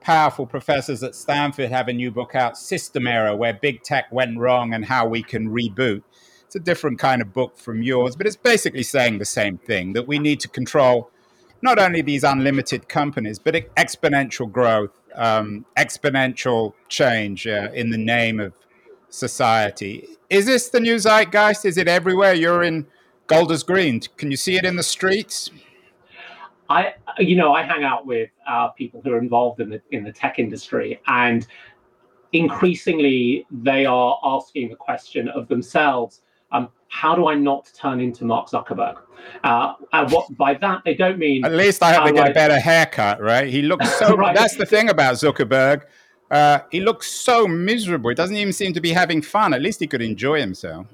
powerful 0.00 0.46
professors 0.46 1.02
at 1.02 1.14
Stanford 1.14 1.70
have 1.70 1.88
a 1.88 1.92
new 1.92 2.10
book 2.10 2.34
out, 2.34 2.56
System 2.56 3.06
Error, 3.06 3.36
where 3.36 3.54
big 3.54 3.82
tech 3.82 4.10
went 4.10 4.38
wrong 4.38 4.74
and 4.74 4.84
how 4.84 5.06
we 5.06 5.22
can 5.22 5.50
reboot. 5.50 6.02
It's 6.44 6.56
a 6.56 6.60
different 6.60 6.98
kind 6.98 7.22
of 7.22 7.32
book 7.32 7.58
from 7.58 7.82
yours, 7.82 8.16
but 8.16 8.26
it's 8.26 8.36
basically 8.36 8.82
saying 8.82 9.18
the 9.18 9.24
same 9.24 9.58
thing 9.58 9.92
that 9.92 10.08
we 10.08 10.18
need 10.18 10.40
to 10.40 10.48
control 10.48 11.10
not 11.62 11.78
only 11.78 12.02
these 12.02 12.24
unlimited 12.24 12.88
companies, 12.88 13.38
but 13.38 13.54
exponential 13.76 14.50
growth, 14.50 14.90
um, 15.14 15.66
exponential 15.76 16.72
change 16.88 17.46
uh, 17.46 17.68
in 17.74 17.90
the 17.90 17.98
name 17.98 18.40
of 18.40 18.54
society. 19.10 20.08
Is 20.30 20.46
this 20.46 20.70
the 20.70 20.80
new 20.80 20.96
zeitgeist? 20.96 21.64
Is 21.64 21.76
it 21.76 21.88
everywhere? 21.88 22.32
You're 22.32 22.62
in 22.62 22.86
Golders 23.26 23.62
Green. 23.62 24.00
Can 24.16 24.30
you 24.30 24.36
see 24.36 24.56
it 24.56 24.64
in 24.64 24.76
the 24.76 24.82
streets? 24.82 25.50
I, 26.70 26.94
you 27.18 27.36
know, 27.36 27.52
I 27.52 27.62
hang 27.62 27.84
out 27.84 28.06
with 28.06 28.30
uh, 28.48 28.68
people 28.68 29.02
who 29.02 29.12
are 29.12 29.18
involved 29.18 29.60
in 29.60 29.68
the 29.68 29.82
in 29.90 30.04
the 30.04 30.12
tech 30.12 30.38
industry, 30.38 31.00
and 31.06 31.46
increasingly 32.32 33.46
they 33.50 33.84
are 33.84 34.18
asking 34.22 34.70
the 34.70 34.76
question 34.76 35.28
of 35.28 35.48
themselves: 35.48 36.22
um, 36.52 36.68
How 36.88 37.14
do 37.14 37.26
I 37.26 37.34
not 37.34 37.70
turn 37.78 38.00
into 38.00 38.24
Mark 38.24 38.48
Zuckerberg? 38.48 38.98
Uh, 39.44 39.74
and 39.92 40.10
what 40.10 40.34
by 40.38 40.54
that 40.54 40.82
they 40.84 40.94
don't 40.94 41.18
mean. 41.18 41.44
At 41.44 41.52
least 41.52 41.82
I 41.82 41.92
have 41.92 42.06
to 42.06 42.12
get 42.12 42.28
I, 42.28 42.30
a 42.30 42.34
better 42.34 42.58
haircut, 42.58 43.20
right? 43.20 43.48
He 43.48 43.62
looks 43.62 43.90
so. 43.98 44.16
right. 44.16 44.34
That's 44.34 44.56
the 44.56 44.66
thing 44.66 44.88
about 44.88 45.16
Zuckerberg 45.16 45.82
uh, 46.30 46.60
he 46.70 46.80
looks 46.80 47.10
so 47.10 47.46
miserable. 47.46 48.10
He 48.10 48.14
doesn't 48.14 48.36
even 48.36 48.52
seem 48.52 48.72
to 48.74 48.80
be 48.80 48.92
having 48.92 49.20
fun. 49.20 49.52
At 49.52 49.62
least 49.62 49.80
he 49.80 49.86
could 49.86 50.02
enjoy 50.02 50.40
himself. 50.40 50.86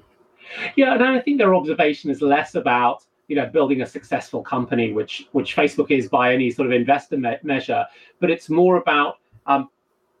Yeah, 0.75 0.93
and 0.95 1.03
I 1.03 1.19
think 1.19 1.37
their 1.37 1.53
observation 1.53 2.09
is 2.09 2.21
less 2.21 2.55
about 2.55 3.05
you 3.27 3.35
know 3.35 3.45
building 3.45 3.81
a 3.81 3.85
successful 3.85 4.41
company, 4.41 4.91
which 4.91 5.27
which 5.31 5.55
Facebook 5.55 5.91
is 5.91 6.07
by 6.07 6.33
any 6.33 6.49
sort 6.49 6.65
of 6.65 6.71
investor 6.71 7.17
me- 7.17 7.37
measure, 7.43 7.85
but 8.19 8.29
it's 8.29 8.49
more 8.49 8.77
about 8.77 9.19
um, 9.45 9.69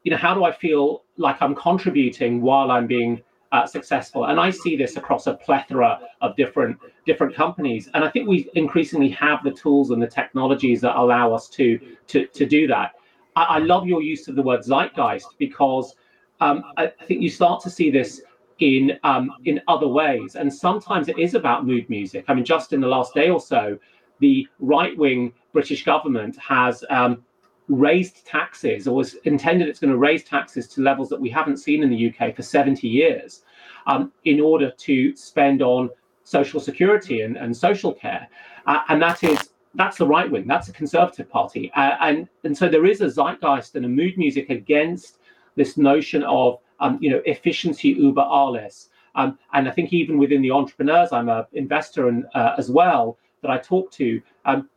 you 0.03 0.11
know 0.11 0.17
how 0.17 0.33
do 0.33 0.43
I 0.43 0.51
feel 0.51 1.03
like 1.17 1.41
I'm 1.41 1.55
contributing 1.55 2.41
while 2.41 2.71
I'm 2.71 2.87
being 2.87 3.21
uh, 3.51 3.65
successful, 3.65 4.25
and 4.25 4.39
I 4.39 4.49
see 4.49 4.75
this 4.75 4.97
across 4.97 5.27
a 5.27 5.35
plethora 5.35 5.99
of 6.21 6.35
different 6.35 6.77
different 7.05 7.33
companies, 7.33 7.89
and 7.93 8.03
I 8.03 8.09
think 8.09 8.27
we 8.27 8.49
increasingly 8.55 9.09
have 9.09 9.43
the 9.43 9.51
tools 9.51 9.91
and 9.91 10.01
the 10.01 10.07
technologies 10.07 10.81
that 10.81 10.95
allow 10.95 11.33
us 11.33 11.47
to 11.49 11.79
to 12.07 12.27
to 12.27 12.45
do 12.45 12.67
that. 12.67 12.93
I, 13.35 13.43
I 13.43 13.57
love 13.59 13.87
your 13.87 14.01
use 14.01 14.27
of 14.27 14.35
the 14.35 14.41
word 14.41 14.61
zeitgeist 14.61 15.37
because 15.37 15.95
um, 16.39 16.63
I, 16.75 16.91
I 16.99 17.05
think 17.05 17.21
you 17.21 17.29
start 17.29 17.61
to 17.63 17.69
see 17.69 17.89
this 17.89 18.21
in 18.59 18.99
um, 19.03 19.31
in 19.45 19.61
other 19.67 19.87
ways. 19.87 20.35
And 20.35 20.53
sometimes 20.53 21.07
it 21.07 21.17
is 21.17 21.35
about 21.35 21.65
mood 21.65 21.89
music. 21.89 22.25
I 22.27 22.33
mean, 22.33 22.45
just 22.45 22.73
in 22.73 22.81
the 22.81 22.87
last 22.87 23.13
day 23.13 23.29
or 23.29 23.39
so, 23.39 23.77
the 24.19 24.47
right 24.59 24.97
wing 24.97 25.33
British 25.53 25.83
government 25.83 26.37
has 26.37 26.83
um, 26.89 27.23
raised 27.67 28.25
taxes 28.25 28.87
or 28.87 28.95
was 28.95 29.15
intended 29.25 29.67
it's 29.67 29.79
going 29.79 29.91
to 29.91 29.97
raise 29.97 30.23
taxes 30.23 30.67
to 30.69 30.81
levels 30.81 31.09
that 31.09 31.19
we 31.19 31.29
haven't 31.29 31.57
seen 31.57 31.83
in 31.83 31.89
the 31.89 32.09
UK 32.09 32.35
for 32.35 32.41
70 32.41 32.87
years 32.87 33.43
um, 33.87 34.11
in 34.25 34.39
order 34.39 34.71
to 34.71 35.15
spend 35.15 35.61
on 35.61 35.89
social 36.23 36.59
security 36.59 37.21
and, 37.21 37.37
and 37.37 37.55
social 37.55 37.93
care. 37.93 38.27
Uh, 38.65 38.81
and 38.89 39.01
that 39.01 39.23
is 39.23 39.49
that's 39.75 39.97
the 39.97 40.07
right 40.07 40.29
wing, 40.29 40.47
that's 40.47 40.69
a 40.69 40.73
conservative 40.73 41.29
party. 41.29 41.71
Uh, 41.75 41.95
and, 42.01 42.27
and 42.43 42.57
so 42.57 42.67
there 42.67 42.85
is 42.85 43.01
a 43.01 43.05
zeitgeist 43.05 43.75
and 43.75 43.85
a 43.85 43.89
mood 43.89 44.17
music 44.17 44.49
against 44.49 45.19
this 45.55 45.77
notion 45.77 46.23
of 46.23 46.57
um, 46.79 46.97
you 47.01 47.09
know, 47.09 47.21
efficiency 47.25 47.95
über 47.95 48.21
alles. 48.21 48.89
Um, 49.15 49.37
and 49.53 49.67
I 49.67 49.71
think 49.71 49.93
even 49.93 50.17
within 50.17 50.41
the 50.41 50.51
entrepreneurs, 50.51 51.11
I'm 51.11 51.29
an 51.29 51.45
investor 51.53 52.07
and 52.07 52.25
uh, 52.35 52.53
as 52.57 52.69
well 52.69 53.17
that 53.41 53.49
I 53.49 53.57
talk 53.57 53.91
to, 53.93 54.21
um, 54.45 54.69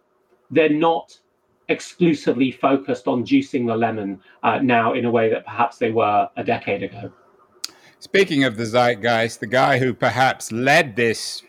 they're 0.51 0.69
not 0.69 1.19
exclusively 1.69 2.51
focused 2.51 3.07
on 3.07 3.25
juicing 3.25 3.67
the 3.67 3.77
lemon 3.77 4.21
uh, 4.43 4.59
now 4.59 4.95
in 4.95 5.05
a 5.05 5.11
way 5.11 5.31
that 5.31 5.45
perhaps 5.45 5.79
they 5.79 5.91
were 5.91 6.29
a 6.37 6.45
decade 6.45 6.83
ago. 6.83 7.13
Speaking 8.01 8.45
of 8.45 8.57
the 8.57 8.65
zeitgeist, 8.65 9.41
the 9.41 9.47
guy 9.47 9.79
who 9.79 9.93
perhaps 9.93 10.51
led 10.51 10.97
this, 10.97 11.43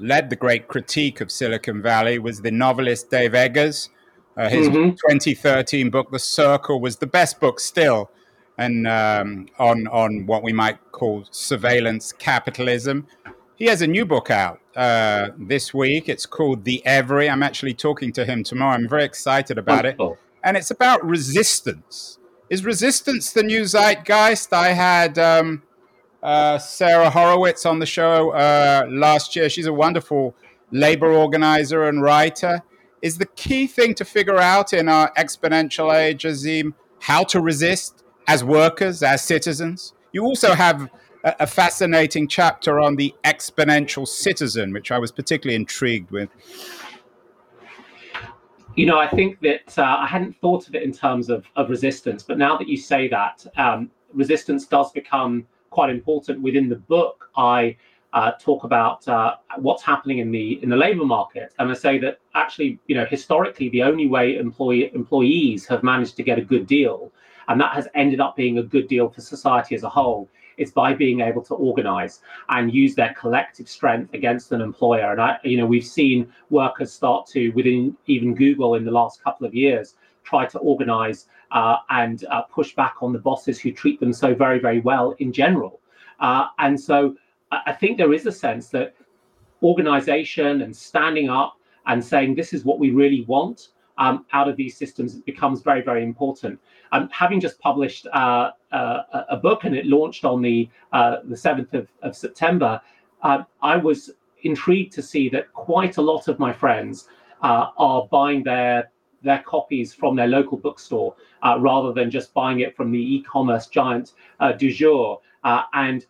led 0.00 0.28
the 0.28 0.36
great 0.36 0.66
critique 0.68 1.20
of 1.20 1.30
Silicon 1.30 1.80
Valley 1.80 2.18
was 2.18 2.40
the 2.40 2.50
novelist 2.50 3.10
Dave 3.10 3.34
Eggers. 3.34 3.90
Uh, 4.36 4.48
his 4.48 4.68
mm-hmm. 4.68 4.90
2013 4.90 5.90
book, 5.90 6.10
The 6.10 6.18
Circle, 6.18 6.80
was 6.80 6.96
the 6.96 7.06
best 7.06 7.38
book 7.38 7.60
still 7.60 8.10
and 8.58 8.86
um, 8.86 9.48
on 9.58 9.86
on 9.88 10.26
what 10.26 10.42
we 10.42 10.52
might 10.52 10.78
call 10.92 11.24
surveillance 11.30 12.12
capitalism. 12.12 13.06
He 13.56 13.66
has 13.66 13.82
a 13.82 13.86
new 13.86 14.04
book 14.04 14.30
out 14.30 14.60
uh, 14.74 15.28
this 15.38 15.72
week. 15.72 16.08
It's 16.08 16.26
called 16.26 16.64
The 16.64 16.84
Every. 16.84 17.30
I'm 17.30 17.42
actually 17.42 17.74
talking 17.74 18.12
to 18.12 18.24
him 18.24 18.42
tomorrow. 18.42 18.74
I'm 18.74 18.88
very 18.88 19.04
excited 19.04 19.58
about 19.58 19.84
Wonderful. 19.84 20.12
it, 20.14 20.18
and 20.42 20.56
it's 20.56 20.70
about 20.70 21.04
resistance. 21.04 22.18
Is 22.50 22.64
resistance 22.64 23.32
the 23.32 23.42
new 23.42 23.62
zeitgeist? 23.62 24.52
I 24.52 24.68
had 24.68 25.18
um, 25.18 25.62
uh, 26.22 26.58
Sara 26.58 27.10
Horowitz 27.10 27.64
on 27.64 27.78
the 27.78 27.86
show 27.86 28.30
uh, 28.30 28.86
last 28.88 29.34
year. 29.34 29.48
She's 29.48 29.66
a 29.66 29.72
wonderful 29.72 30.34
labor 30.70 31.12
organizer 31.12 31.84
and 31.88 32.02
writer. 32.02 32.62
Is 33.02 33.18
the 33.18 33.26
key 33.26 33.66
thing 33.66 33.94
to 33.96 34.04
figure 34.04 34.38
out 34.38 34.72
in 34.72 34.88
our 34.88 35.12
exponential 35.14 35.94
age, 35.94 36.24
Azeem, 36.24 36.74
how 37.00 37.24
to 37.24 37.40
resist? 37.40 38.03
As 38.26 38.44
workers, 38.44 39.02
as 39.02 39.22
citizens. 39.22 39.92
You 40.12 40.24
also 40.24 40.54
have 40.54 40.90
a, 41.24 41.34
a 41.40 41.46
fascinating 41.46 42.28
chapter 42.28 42.80
on 42.80 42.96
the 42.96 43.14
exponential 43.24 44.06
citizen, 44.06 44.72
which 44.72 44.90
I 44.90 44.98
was 44.98 45.12
particularly 45.12 45.56
intrigued 45.56 46.10
with. 46.10 46.30
You 48.76 48.86
know, 48.86 48.98
I 48.98 49.08
think 49.08 49.40
that 49.40 49.78
uh, 49.78 49.98
I 50.00 50.06
hadn't 50.06 50.36
thought 50.40 50.66
of 50.68 50.74
it 50.74 50.82
in 50.82 50.92
terms 50.92 51.30
of, 51.30 51.46
of 51.54 51.70
resistance, 51.70 52.24
but 52.24 52.38
now 52.38 52.56
that 52.56 52.68
you 52.68 52.76
say 52.76 53.08
that, 53.08 53.46
um, 53.56 53.90
resistance 54.12 54.66
does 54.66 54.90
become 54.90 55.46
quite 55.70 55.90
important 55.90 56.40
within 56.42 56.68
the 56.68 56.76
book. 56.76 57.30
I 57.36 57.76
uh, 58.12 58.32
talk 58.40 58.64
about 58.64 59.06
uh, 59.06 59.36
what's 59.58 59.82
happening 59.82 60.18
in 60.18 60.30
the 60.30 60.62
in 60.62 60.68
the 60.68 60.76
labour 60.76 61.04
market, 61.04 61.52
and 61.58 61.70
I 61.70 61.74
say 61.74 61.98
that 61.98 62.18
actually, 62.34 62.78
you 62.86 62.94
know, 62.96 63.04
historically, 63.04 63.68
the 63.68 63.82
only 63.82 64.06
way 64.06 64.36
employee 64.36 64.92
employees 64.94 65.66
have 65.66 65.82
managed 65.82 66.16
to 66.16 66.22
get 66.22 66.38
a 66.38 66.42
good 66.42 66.66
deal 66.66 67.12
and 67.48 67.60
that 67.60 67.74
has 67.74 67.88
ended 67.94 68.20
up 68.20 68.36
being 68.36 68.58
a 68.58 68.62
good 68.62 68.88
deal 68.88 69.08
for 69.08 69.20
society 69.20 69.74
as 69.74 69.82
a 69.82 69.88
whole 69.88 70.28
It's 70.56 70.70
by 70.70 70.94
being 70.94 71.20
able 71.20 71.42
to 71.42 71.54
organize 71.54 72.20
and 72.48 72.72
use 72.72 72.94
their 72.94 73.14
collective 73.14 73.68
strength 73.68 74.14
against 74.14 74.52
an 74.52 74.60
employer. 74.60 75.12
And 75.12 75.20
i 75.20 75.38
you 75.44 75.56
know 75.56 75.66
we've 75.66 75.86
seen 75.86 76.32
workers 76.50 76.92
start 76.92 77.26
to 77.28 77.50
within 77.50 77.96
even 78.06 78.34
google 78.34 78.74
in 78.74 78.84
the 78.84 78.90
last 78.90 79.22
couple 79.22 79.46
of 79.46 79.54
years 79.54 79.94
try 80.22 80.46
to 80.46 80.58
organize 80.58 81.26
uh, 81.50 81.76
and 81.90 82.24
uh, 82.30 82.42
push 82.42 82.74
back 82.74 82.96
on 83.02 83.12
the 83.12 83.18
bosses 83.18 83.60
who 83.60 83.70
treat 83.72 84.00
them 84.00 84.12
so 84.12 84.34
very 84.34 84.58
very 84.58 84.80
well 84.80 85.14
in 85.18 85.32
general. 85.32 85.80
Uh, 86.20 86.46
and 86.58 86.80
so 86.80 87.16
i 87.50 87.72
think 87.72 87.98
there 87.98 88.12
is 88.12 88.26
a 88.26 88.32
sense 88.32 88.68
that 88.68 88.94
organization 89.62 90.62
and 90.62 90.74
standing 90.74 91.28
up 91.28 91.58
and 91.86 92.02
saying 92.04 92.34
this 92.34 92.52
is 92.52 92.64
what 92.64 92.78
we 92.78 92.90
really 92.90 93.22
want 93.22 93.68
um, 93.98 94.24
out 94.32 94.48
of 94.48 94.56
these 94.56 94.76
systems 94.76 95.14
it 95.14 95.24
becomes 95.24 95.62
very, 95.62 95.82
very 95.82 96.02
important. 96.02 96.58
Um, 96.92 97.08
having 97.12 97.40
just 97.40 97.58
published 97.60 98.06
uh, 98.12 98.50
uh, 98.72 99.24
a 99.30 99.36
book 99.36 99.64
and 99.64 99.74
it 99.74 99.86
launched 99.86 100.24
on 100.24 100.42
the 100.42 100.68
uh, 100.92 101.18
the 101.24 101.36
seventh 101.36 101.74
of, 101.74 101.88
of 102.02 102.16
September, 102.16 102.80
uh, 103.22 103.42
I 103.62 103.76
was 103.76 104.10
intrigued 104.42 104.92
to 104.94 105.02
see 105.02 105.28
that 105.30 105.52
quite 105.52 105.96
a 105.96 106.02
lot 106.02 106.28
of 106.28 106.38
my 106.38 106.52
friends 106.52 107.08
uh, 107.42 107.68
are 107.78 108.06
buying 108.10 108.42
their 108.42 108.90
their 109.22 109.42
copies 109.46 109.94
from 109.94 110.14
their 110.14 110.26
local 110.26 110.58
bookstore 110.58 111.14
uh, 111.42 111.56
rather 111.58 111.92
than 111.92 112.10
just 112.10 112.34
buying 112.34 112.60
it 112.60 112.76
from 112.76 112.92
the 112.92 113.14
e-commerce 113.16 113.68
giant 113.68 114.12
du 114.58 114.70
jour, 114.70 115.20
and 115.72 116.06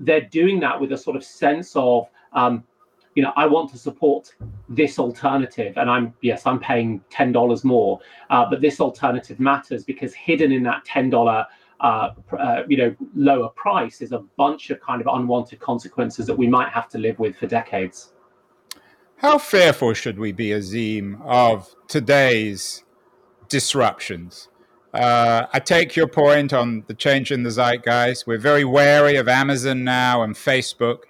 they're 0.00 0.28
doing 0.28 0.60
that 0.60 0.78
with 0.78 0.92
a 0.92 0.98
sort 0.98 1.16
of 1.16 1.24
sense 1.24 1.72
of 1.74 2.08
um, 2.34 2.62
you 3.18 3.24
know, 3.24 3.32
I 3.34 3.46
want 3.46 3.68
to 3.72 3.78
support 3.78 4.32
this 4.68 4.96
alternative, 5.00 5.76
and 5.76 5.90
I'm 5.90 6.14
yes, 6.20 6.46
I'm 6.46 6.60
paying 6.60 7.00
ten 7.10 7.32
dollars 7.32 7.64
more, 7.64 7.98
uh, 8.30 8.48
but 8.48 8.60
this 8.60 8.78
alternative 8.80 9.40
matters 9.40 9.82
because 9.82 10.14
hidden 10.14 10.52
in 10.52 10.62
that 10.62 10.84
ten 10.84 11.10
dollar, 11.10 11.44
uh, 11.80 12.10
uh, 12.38 12.62
you 12.68 12.76
know, 12.76 12.94
lower 13.16 13.48
price 13.48 14.02
is 14.02 14.12
a 14.12 14.20
bunch 14.36 14.70
of 14.70 14.80
kind 14.80 15.00
of 15.00 15.08
unwanted 15.12 15.58
consequences 15.58 16.28
that 16.28 16.38
we 16.38 16.46
might 16.46 16.68
have 16.68 16.88
to 16.90 16.98
live 16.98 17.18
with 17.18 17.34
for 17.34 17.48
decades. 17.48 18.12
How 19.16 19.36
fearful 19.36 19.94
should 19.94 20.20
we 20.20 20.30
be, 20.30 20.50
Azeem, 20.50 21.20
of 21.26 21.74
today's 21.88 22.84
disruptions? 23.48 24.48
Uh, 24.94 25.46
I 25.52 25.58
take 25.58 25.96
your 25.96 26.06
point 26.06 26.52
on 26.52 26.84
the 26.86 26.94
change 26.94 27.32
in 27.32 27.42
the 27.42 27.50
zeitgeist. 27.50 28.28
We're 28.28 28.38
very 28.38 28.64
wary 28.64 29.16
of 29.16 29.26
Amazon 29.26 29.82
now 29.82 30.22
and 30.22 30.36
Facebook. 30.36 31.07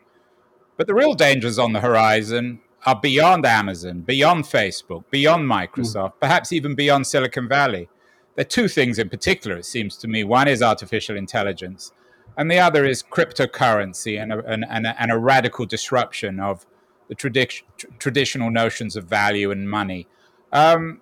But 0.78 0.86
the 0.86 0.94
real 0.94 1.14
dangers 1.14 1.58
on 1.58 1.72
the 1.72 1.80
horizon 1.80 2.60
are 2.86 2.98
beyond 2.98 3.44
Amazon, 3.44 4.02
beyond 4.02 4.44
Facebook, 4.44 5.04
beyond 5.10 5.44
Microsoft, 5.44 6.14
mm. 6.14 6.20
perhaps 6.20 6.52
even 6.52 6.76
beyond 6.76 7.06
Silicon 7.06 7.48
Valley. 7.48 7.88
There 8.36 8.44
are 8.44 8.48
two 8.48 8.68
things 8.68 9.00
in 9.00 9.08
particular, 9.08 9.56
it 9.56 9.64
seems 9.64 9.96
to 9.98 10.08
me. 10.08 10.22
One 10.22 10.46
is 10.46 10.62
artificial 10.62 11.16
intelligence, 11.16 11.92
and 12.36 12.48
the 12.48 12.60
other 12.60 12.84
is 12.84 13.02
cryptocurrency 13.02 14.22
and 14.22 14.32
a, 14.32 14.38
and, 14.46 14.64
and 14.70 14.86
a, 14.86 15.02
and 15.02 15.10
a 15.10 15.18
radical 15.18 15.66
disruption 15.66 16.38
of 16.38 16.64
the 17.08 17.16
tradi- 17.16 17.62
tr- 17.76 17.86
traditional 17.98 18.48
notions 18.48 18.94
of 18.94 19.04
value 19.06 19.50
and 19.50 19.68
money. 19.68 20.06
Um, 20.52 21.00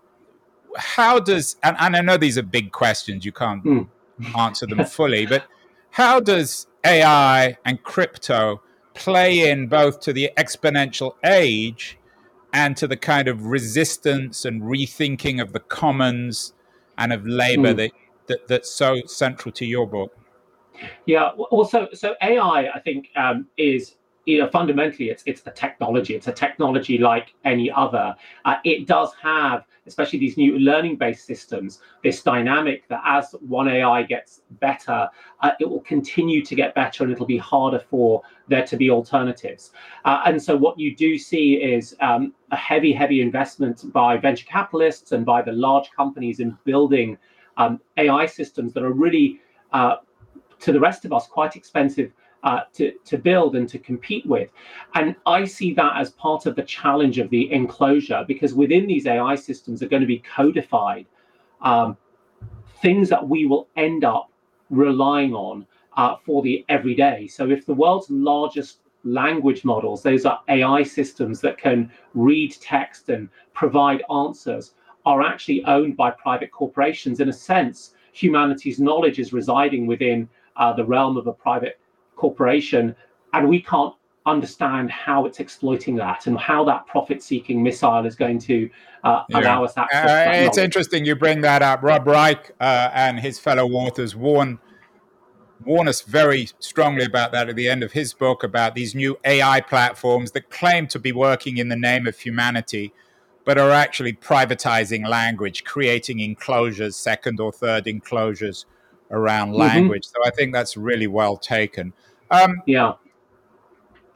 how 0.79 1.21
does, 1.21 1.57
and, 1.63 1.77
and, 1.79 1.95
I 1.95 2.01
know 2.01 2.17
these 2.17 2.39
are 2.39 2.43
big 2.43 2.73
questions, 2.73 3.27
you 3.27 3.33
can't 3.33 3.63
mm. 3.63 3.89
answer 4.39 4.67
them 4.67 4.87
fully, 4.87 5.27
but 5.27 5.45
how 5.91 6.19
does 6.19 6.67
AI 6.83 7.59
and 7.67 7.83
crypto 7.83 8.63
play 8.97 9.51
in 9.51 9.67
both 9.67 10.01
to 10.01 10.13
the 10.13 10.31
exponential 10.37 11.15
age 11.25 11.99
and 12.53 12.77
to 12.77 12.87
the 12.87 12.97
kind 12.97 13.29
of 13.29 13.47
resistance 13.47 14.45
and 14.45 14.63
rethinking 14.63 15.41
of 15.41 15.53
the 15.53 15.61
commons 15.61 16.55
and 16.99 17.13
of 17.13 17.27
labor 17.27 17.75
mm. 17.75 17.77
that, 17.77 17.93
that, 18.27 18.49
that's 18.49 18.71
so 18.71 19.03
central 19.07 19.53
to 19.53 19.67
your 19.67 19.87
book. 19.87 20.17
Yeah, 21.07 21.31
well, 21.37 21.65
so 21.65 21.89
so 21.95 22.15
AI, 22.23 22.71
I 22.75 22.81
think, 22.81 23.09
um, 23.17 23.47
is 23.57 23.95
you 24.27 24.39
know 24.39 24.49
fundamentally 24.49 25.09
it's 25.11 25.23
it's 25.27 25.43
a 25.47 25.51
technology. 25.51 26.15
It's 26.15 26.29
a 26.29 26.33
technology 26.33 26.99
like 26.99 27.35
any 27.45 27.71
other. 27.71 28.15
Uh, 28.45 28.57
it 28.65 28.87
does 28.87 29.13
have 29.23 29.65
especially 29.87 30.19
these 30.19 30.37
new 30.37 30.59
learning 30.59 30.97
based 30.97 31.27
systems, 31.27 31.81
this 32.03 32.23
dynamic 32.23 32.87
that 32.89 33.01
as 33.05 33.35
one 33.41 33.69
AI 33.69 34.03
gets 34.03 34.43
better, 34.61 35.09
uh, 35.43 35.51
it 35.61 35.69
will 35.69 35.81
continue 35.81 36.45
to 36.45 36.55
get 36.55 36.75
better 36.75 37.05
and 37.05 37.13
it'll 37.13 37.27
be 37.27 37.39
harder 37.39 37.79
for 37.79 38.23
there 38.49 38.67
to 38.67 38.77
be 38.77 38.91
alternatives. 38.91 39.71
Uh, 40.05 40.23
and 40.27 40.43
so, 40.43 40.57
what 40.57 40.79
you 40.79 40.95
do 40.95 41.17
see 41.19 41.55
is 41.55 41.97
um, 42.01 42.35
a 42.51 42.57
heavy, 42.57 42.93
heavy 42.93 43.21
investment 43.21 43.91
by 43.93 44.17
venture 44.17 44.47
capitalists 44.47 45.13
and 45.13 45.25
by 45.25 45.41
the 45.41 45.53
large 45.53 45.91
companies 45.93 46.41
in 46.41 46.57
building 46.65 47.17
um, 47.57 47.81
AI 47.97 48.27
systems 48.27 48.73
that 48.75 48.83
are 48.83 48.93
really 48.93 49.41
uh, 49.73 49.97
to 50.59 50.73
the 50.73 50.81
rest 50.81 51.05
of 51.05 51.13
us, 51.13 51.27
quite 51.27 51.55
expensive 51.57 52.13
uh, 52.47 52.61
to, 52.73 52.93
to 53.05 53.19
build 53.19 53.57
and 53.57 53.69
to 53.69 53.77
compete 53.77 54.25
with. 54.25 54.49
And 54.95 55.17
I 55.27 55.45
see 55.45 55.75
that 55.75 55.95
as 55.97 56.11
part 56.11 56.47
of 56.47 56.55
the 56.55 56.63
challenge 56.63 57.19
of 57.19 57.29
the 57.29 57.53
enclosure 57.53 58.25
because 58.27 58.55
within 58.55 58.87
these 58.87 59.07
AI 59.07 59.35
systems 59.35 59.83
are 59.83 59.89
going 59.89 60.03
to 60.03 60.07
be 60.07 60.21
codified 60.21 61.07
um, 61.61 61.97
things 62.81 63.09
that 63.09 63.29
we 63.29 63.47
will 63.47 63.67
end 63.77 64.05
up 64.05 64.31
relying 64.71 65.35
on 65.35 65.67
uh, 65.97 66.15
for 66.25 66.41
the 66.41 66.65
everyday. 66.69 67.27
So 67.27 67.51
if 67.51 67.67
the 67.67 67.75
world's 67.75 68.09
largest 68.11 68.79
language 69.03 69.65
models, 69.65 70.05
those 70.05 70.25
are 70.25 70.41
AI 70.49 70.85
systems 70.85 71.41
that 71.41 71.59
can 71.59 71.91
read 72.15 72.55
text 72.61 73.09
and 73.09 73.29
provide 73.55 74.05
answers, 74.09 74.75
are 75.05 75.23
actually 75.23 75.65
owned 75.65 75.97
by 75.97 76.13
private 76.13 76.53
corporations. 76.53 77.19
In 77.19 77.29
a 77.29 77.33
sense, 77.33 77.95
humanity's 78.13 78.79
knowledge 78.79 79.19
is 79.19 79.33
residing 79.33 79.89
within 79.89 80.29
uh, 80.57 80.73
the 80.73 80.85
realm 80.85 81.17
of 81.17 81.27
a 81.27 81.33
private 81.33 81.81
corporation, 82.17 82.97
and 83.33 83.49
we 83.49 83.61
can't 83.63 83.95
understand 84.27 84.91
how 84.91 85.25
it's 85.25 85.39
exploiting 85.39 85.95
that 85.97 86.27
and 86.27 86.37
how 86.37 86.65
that 86.65 86.87
profit-seeking 86.87 87.63
missile 87.63 88.05
is 88.05 88.17
going 88.17 88.41
to 88.41 88.69
uh, 89.05 89.23
yeah. 89.29 89.41
allow 89.41 89.65
us 89.65 89.75
access. 89.77 90.11
Uh, 90.11 90.47
it's 90.47 90.59
interesting 90.59 91.05
you 91.05 91.15
bring 91.15 91.41
that 91.43 91.63
up. 91.63 91.83
Rob 91.83 92.07
Reich 92.07 92.51
uh, 92.61 92.91
and 92.93 93.21
his 93.21 93.39
fellow 93.39 93.69
authors 93.71 94.17
warn 94.17 94.59
warn 95.65 95.89
us 95.89 96.03
very 96.03 96.49
strongly 96.59 97.05
about 97.05 97.33
that 97.33 97.49
at 97.49 97.57
the 97.57 97.69
end 97.69 97.83
of 97.83 97.93
his 97.93 98.13
book 98.13 98.45
about 98.45 98.75
these 98.75 98.95
new 98.95 99.19
AI 99.25 99.61
platforms 99.63 100.33
that 100.33 100.51
claim 100.51 100.87
to 100.87 100.99
be 100.99 101.13
working 101.13 101.57
in 101.57 101.69
the 101.69 101.77
name 101.77 102.07
of 102.07 102.19
humanity, 102.19 102.93
but 103.45 103.57
are 103.57 103.71
actually 103.71 104.13
privatizing 104.13 105.09
language, 105.09 105.65
creating 105.65 106.21
enclosures, 106.21 106.95
second 106.95 107.41
or 107.41 107.51
third 107.51 107.87
enclosures 107.87 108.67
around 109.11 109.51
mm-hmm. 109.51 109.61
language. 109.61 110.05
So 110.07 110.15
I 110.25 110.31
think 110.31 110.53
that's 110.53 110.77
really 110.77 111.07
well 111.07 111.37
taken. 111.37 111.93
Um, 112.31 112.63
yeah. 112.67 112.95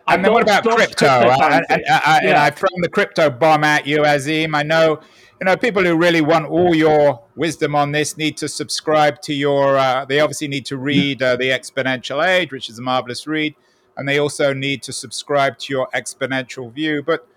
And 0.09 0.25
then 0.25 0.33
what 0.33 0.43
about 0.43 0.65
crypto? 0.65 1.07
I, 1.07 1.63
I, 1.71 1.81
I, 1.89 2.21
yeah. 2.25 2.43
I 2.43 2.51
thrown 2.51 2.81
the 2.81 2.89
crypto 2.89 3.31
bomb 3.31 3.63
at 3.63 3.87
you, 3.87 3.99
Azeem. 3.99 4.57
I 4.57 4.65
know, 4.65 5.01
you 5.41 5.45
know, 5.45 5.57
people 5.57 5.85
who 5.85 5.97
really 5.97 6.21
want 6.21 6.47
all 6.47 6.75
your 6.75 7.23
wisdom 7.37 7.77
on 7.77 7.93
this 7.93 8.17
need 8.17 8.37
to 8.39 8.49
subscribe 8.49 9.23
to 9.23 9.35
your. 9.35 9.77
Uh, 9.77 10.05
they 10.05 10.19
obviously 10.19 10.49
need 10.49 10.67
to 10.67 10.77
read 10.77 11.23
uh, 11.23 11.37
the 11.37 11.51
Exponential 11.51 12.27
Age, 12.27 12.51
which 12.51 12.69
is 12.69 12.79
a 12.79 12.83
marvelous 12.83 13.29
read, 13.29 13.55
and 13.97 14.09
they 14.09 14.19
also 14.19 14.53
need 14.53 14.83
to 14.83 14.93
subscribe 14.93 15.59
to 15.59 15.73
your 15.73 15.89
Exponential 15.95 16.73
View. 16.73 17.05
But 17.05 17.29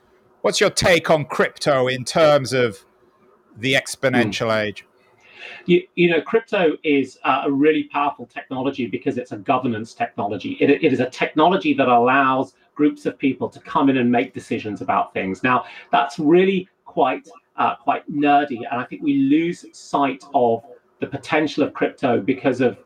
what's 0.41 0.59
your 0.59 0.71
take 0.71 1.11
on 1.11 1.25
crypto 1.25 1.87
in 1.87 2.05
terms 2.05 2.53
of 2.53 2.85
the 3.55 3.73
Exponential 3.73 4.47
mm. 4.47 4.63
Age? 4.63 4.85
You, 5.65 5.83
you 5.95 6.09
know, 6.09 6.21
crypto 6.21 6.77
is 6.83 7.19
a 7.25 7.51
really 7.51 7.85
powerful 7.85 8.25
technology 8.25 8.87
because 8.87 9.17
it's 9.17 9.31
a 9.31 9.37
governance 9.37 9.93
technology. 9.93 10.57
It, 10.59 10.69
it 10.69 10.93
is 10.93 10.99
a 10.99 11.09
technology 11.09 11.73
that 11.73 11.87
allows 11.87 12.53
groups 12.75 13.05
of 13.05 13.17
people 13.17 13.49
to 13.49 13.59
come 13.59 13.89
in 13.89 13.97
and 13.97 14.11
make 14.11 14.33
decisions 14.33 14.81
about 14.81 15.13
things. 15.13 15.43
Now, 15.43 15.65
that's 15.91 16.19
really 16.19 16.69
quite 16.85 17.27
uh, 17.55 17.75
quite 17.75 18.09
nerdy, 18.11 18.61
and 18.69 18.81
I 18.81 18.83
think 18.83 19.03
we 19.03 19.13
lose 19.13 19.65
sight 19.73 20.23
of 20.33 20.63
the 20.99 21.05
potential 21.05 21.63
of 21.63 21.73
crypto 21.73 22.19
because 22.19 22.61
of 22.61 22.79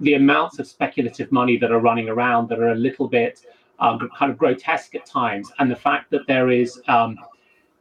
the 0.00 0.14
amounts 0.14 0.58
of 0.58 0.66
speculative 0.66 1.32
money 1.32 1.56
that 1.56 1.72
are 1.72 1.80
running 1.80 2.08
around 2.08 2.48
that 2.48 2.60
are 2.60 2.68
a 2.68 2.76
little 2.76 3.08
bit 3.08 3.44
uh, 3.80 3.98
kind 4.16 4.30
of 4.30 4.38
grotesque 4.38 4.94
at 4.94 5.06
times, 5.06 5.50
and 5.58 5.70
the 5.70 5.76
fact 5.76 6.10
that 6.10 6.26
there 6.28 6.50
is 6.50 6.80
um, 6.86 7.18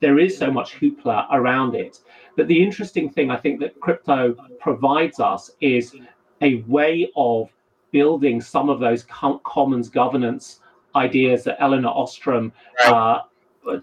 there 0.02 0.20
is 0.20 0.38
so 0.38 0.52
much 0.52 0.76
hoopla 0.76 1.28
around 1.32 1.76
it. 1.76 2.00
But 2.36 2.48
the 2.48 2.64
interesting 2.64 3.10
thing 3.10 3.32
I 3.32 3.38
think 3.38 3.60
that 3.62 3.80
crypto 3.80 4.36
provides 4.60 5.20
us 5.20 5.52
is 5.62 5.96
a 6.42 6.56
way 6.68 7.12
of 7.16 7.50
building 7.92 8.42
some 8.42 8.70
of 8.70 8.80
those 8.80 9.04
com- 9.04 9.40
commons 9.46 9.90
governance 9.90 10.60
ideas 10.96 11.44
that 11.46 11.62
Elinor 11.62 11.90
Ostrom 11.90 12.52
uh, 12.86 13.22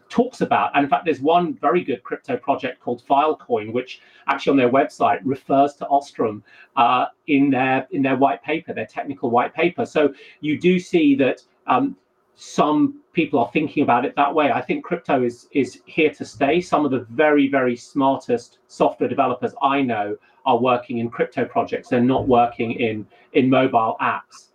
talks 0.08 0.40
about. 0.40 0.70
And 0.74 0.84
in 0.84 0.90
fact, 0.90 1.04
there's 1.04 1.20
one 1.20 1.54
very 1.54 1.82
good 1.82 2.02
crypto 2.02 2.36
project 2.36 2.80
called 2.80 3.02
Filecoin, 3.08 3.72
which 3.72 4.00
actually 4.28 4.52
on 4.52 4.56
their 4.56 4.70
website 4.70 5.20
refers 5.24 5.74
to 5.74 5.86
Ostrom 5.88 6.42
uh, 6.76 7.06
in 7.26 7.50
their 7.50 7.86
in 7.90 8.02
their 8.02 8.16
white 8.16 8.42
paper, 8.42 8.72
their 8.72 8.86
technical 8.86 9.30
white 9.30 9.54
paper. 9.54 9.84
So 9.84 10.12
you 10.40 10.58
do 10.58 10.78
see 10.78 11.14
that 11.16 11.42
um, 11.66 11.96
some 12.34 13.00
people 13.12 13.38
are 13.38 13.50
thinking 13.52 13.82
about 13.82 14.04
it 14.04 14.16
that 14.16 14.34
way. 14.34 14.50
I 14.50 14.60
think 14.60 14.84
crypto 14.84 15.22
is 15.22 15.48
is 15.52 15.80
here 15.86 16.10
to 16.10 16.24
stay. 16.24 16.60
Some 16.60 16.84
of 16.84 16.90
the 16.90 17.06
very 17.10 17.48
very 17.48 17.76
smartest 17.76 18.58
software 18.68 19.08
developers 19.08 19.54
I 19.62 19.82
know 19.82 20.16
are 20.44 20.58
working 20.58 20.98
in 20.98 21.10
crypto 21.10 21.44
projects. 21.44 21.88
They're 21.88 22.00
not 22.00 22.26
working 22.26 22.72
in 22.72 23.06
in 23.32 23.50
mobile 23.50 23.96
apps. 24.00 24.48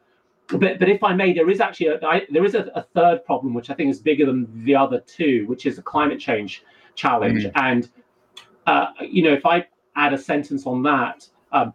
But 0.48 0.80
but 0.80 0.90
if 0.90 1.04
I 1.04 1.14
may, 1.14 1.34
there 1.34 1.50
is 1.50 1.60
actually 1.60 1.88
a, 1.88 2.06
I, 2.06 2.26
there 2.32 2.46
is 2.46 2.56
a, 2.56 2.72
a, 2.74 2.82
third 2.82 3.26
problem 3.26 3.54
which 3.54 3.70
I 3.70 3.74
think 3.74 3.90
is 3.92 4.00
bigger 4.00 4.26
than 4.26 4.48
the 4.64 4.76
other 4.76 5.02
two, 5.02 5.46
which 5.48 5.66
is 5.66 5.78
a 5.78 5.82
climate 5.82 6.20
change 6.20 6.64
challenge. 6.96 7.44
Mm. 7.44 7.52
And 7.56 7.90
uh, 8.66 8.88
you 9.02 9.24
know, 9.24 9.34
if 9.34 9.46
I 9.46 9.66
add 9.96 10.14
a 10.14 10.18
sentence 10.18 10.66
on 10.66 10.84
that, 10.84 11.28
um, 11.52 11.74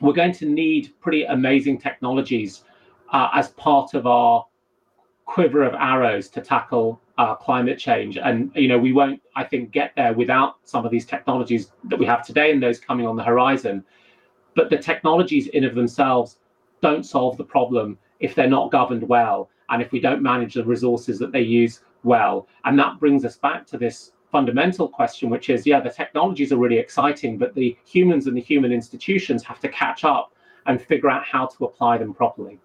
we're 0.00 0.12
going 0.12 0.32
to 0.32 0.46
need 0.46 0.92
pretty 1.00 1.24
amazing 1.24 1.78
technologies 1.78 2.62
uh, 3.12 3.28
as 3.34 3.48
part 3.50 3.94
of 3.94 4.06
our 4.06 4.46
quiver 5.26 5.62
of 5.64 5.74
arrows 5.74 6.28
to 6.30 6.40
tackle 6.40 7.00
uh, 7.18 7.34
climate 7.34 7.78
change. 7.78 8.16
And 8.16 8.50
you 8.54 8.68
know, 8.68 8.78
we 8.78 8.92
won't, 8.92 9.20
I 9.34 9.44
think, 9.44 9.70
get 9.70 9.92
there 9.96 10.14
without 10.14 10.56
some 10.64 10.84
of 10.84 10.90
these 10.90 11.04
technologies 11.04 11.72
that 11.84 11.98
we 11.98 12.06
have 12.06 12.24
today 12.24 12.52
and 12.52 12.62
those 12.62 12.78
coming 12.78 13.06
on 13.06 13.16
the 13.16 13.22
horizon. 13.22 13.84
But 14.54 14.70
the 14.70 14.78
technologies 14.78 15.48
in 15.48 15.64
of 15.64 15.74
themselves 15.74 16.38
don't 16.80 17.04
solve 17.04 17.36
the 17.36 17.44
problem 17.44 17.98
if 18.20 18.34
they're 18.34 18.48
not 18.48 18.70
governed 18.70 19.02
well 19.02 19.50
and 19.68 19.82
if 19.82 19.92
we 19.92 20.00
don't 20.00 20.22
manage 20.22 20.54
the 20.54 20.64
resources 20.64 21.18
that 21.18 21.32
they 21.32 21.42
use 21.42 21.80
well. 22.04 22.46
And 22.64 22.78
that 22.78 23.00
brings 23.00 23.24
us 23.24 23.36
back 23.36 23.66
to 23.66 23.78
this 23.78 24.12
fundamental 24.30 24.88
question, 24.88 25.28
which 25.28 25.50
is, 25.50 25.66
yeah, 25.66 25.80
the 25.80 25.90
technologies 25.90 26.52
are 26.52 26.56
really 26.56 26.78
exciting, 26.78 27.36
but 27.38 27.54
the 27.54 27.76
humans 27.84 28.26
and 28.26 28.36
the 28.36 28.40
human 28.40 28.72
institutions 28.72 29.42
have 29.44 29.60
to 29.60 29.68
catch 29.68 30.04
up 30.04 30.32
and 30.66 30.80
figure 30.80 31.10
out 31.10 31.24
how 31.24 31.46
to 31.46 31.64
apply 31.64 31.98
them 31.98 32.12
properly. 32.14 32.58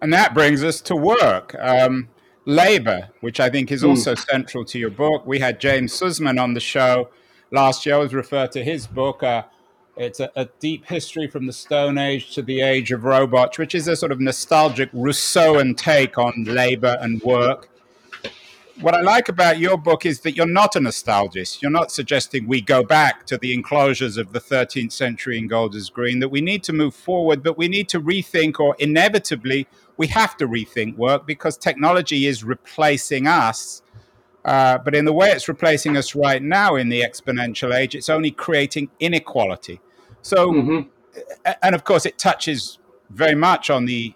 And 0.00 0.12
that 0.12 0.34
brings 0.34 0.62
us 0.62 0.80
to 0.82 0.96
work. 0.96 1.54
Um, 1.58 2.08
labor, 2.44 3.10
which 3.20 3.40
I 3.40 3.50
think 3.50 3.70
is 3.70 3.82
hmm. 3.82 3.90
also 3.90 4.14
mm. 4.14 4.26
central 4.26 4.64
to 4.64 4.78
your 4.78 4.90
book. 4.90 5.26
We 5.26 5.38
had 5.38 5.60
James 5.60 5.92
Suzman 5.92 6.38
on 6.38 6.54
the 6.54 6.60
show 6.60 7.10
last 7.50 7.84
year. 7.84 7.96
I 7.96 7.98
was 7.98 8.14
referred 8.14 8.52
to 8.52 8.64
his 8.64 8.86
book. 8.86 9.22
Uh, 9.22 9.42
it's 9.98 10.18
a, 10.18 10.30
a, 10.34 10.46
deep 10.58 10.86
history 10.86 11.26
from 11.26 11.46
the 11.46 11.52
Stone 11.52 11.98
Age 11.98 12.34
to 12.34 12.40
the 12.40 12.62
age 12.62 12.90
of 12.90 13.04
robots, 13.04 13.58
which 13.58 13.74
is 13.74 13.86
a 13.86 13.96
sort 13.96 14.12
of 14.12 14.20
nostalgic 14.20 14.90
Rousseauan 14.92 15.76
take 15.76 16.16
on 16.16 16.44
labor 16.44 16.96
and 17.00 17.20
work 17.22 17.68
what 18.80 18.94
I 18.94 19.00
like 19.00 19.28
about 19.28 19.58
your 19.58 19.76
book 19.76 20.06
is 20.06 20.20
that 20.20 20.36
you're 20.36 20.46
not 20.46 20.76
a 20.76 20.80
nostalgist. 20.80 21.60
You're 21.60 21.70
not 21.70 21.90
suggesting 21.90 22.46
we 22.46 22.60
go 22.60 22.84
back 22.84 23.26
to 23.26 23.36
the 23.36 23.52
enclosures 23.52 24.16
of 24.16 24.32
the 24.32 24.40
13th 24.40 24.92
century 24.92 25.36
in 25.36 25.48
Golders 25.48 25.90
Green, 25.90 26.20
that 26.20 26.28
we 26.28 26.40
need 26.40 26.62
to 26.64 26.72
move 26.72 26.94
forward, 26.94 27.42
but 27.42 27.58
we 27.58 27.66
need 27.66 27.88
to 27.88 28.00
rethink, 28.00 28.60
or 28.60 28.76
inevitably, 28.78 29.66
we 29.98 30.06
have 30.06 30.36
to 30.38 30.46
rethink 30.46 30.96
work 30.96 31.26
because 31.26 31.58
technology 31.58 32.26
is 32.26 32.42
replacing 32.42 33.26
us. 33.26 33.82
Uh, 34.44 34.78
but 34.78 34.94
in 34.94 35.04
the 35.04 35.12
way 35.12 35.28
it's 35.28 35.48
replacing 35.48 35.96
us 35.96 36.14
right 36.14 36.42
now 36.42 36.76
in 36.76 36.88
the 36.88 37.02
exponential 37.02 37.74
age, 37.74 37.94
it's 37.94 38.08
only 38.08 38.30
creating 38.30 38.88
inequality. 39.00 39.80
So, 40.22 40.52
mm-hmm. 40.52 40.88
and 41.62 41.74
of 41.74 41.84
course, 41.84 42.06
it 42.06 42.16
touches 42.16 42.78
very 43.10 43.34
much 43.34 43.68
on 43.68 43.84
the 43.84 44.14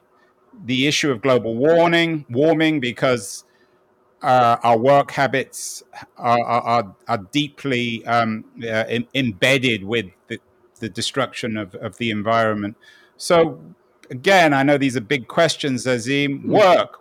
the 0.65 0.87
issue 0.87 1.11
of 1.11 1.23
global 1.23 1.57
warming, 1.57 2.25
warming 2.31 2.79
because 2.79 3.45
uh, 4.23 4.57
our 4.63 4.79
work 4.79 5.11
habits 5.11 5.83
are, 6.17 6.45
are, 6.45 6.95
are 7.09 7.19
deeply 7.33 8.05
um, 8.07 8.45
uh, 8.63 8.85
embedded 9.15 9.83
with 9.83 10.07
the, 10.29 10.39
the 10.79 10.89
destruction 10.89 11.57
of, 11.57 11.75
of 11.77 11.97
the 11.97 12.11
environment. 12.11 12.77
So, 13.17 13.61
again, 14.13 14.53
I 14.53 14.63
know 14.63 14.79
these 14.79 14.97
are 14.97 15.01
big 15.01 15.27
questions, 15.27 15.87
Azeem. 15.87 16.45
Work. 16.47 17.01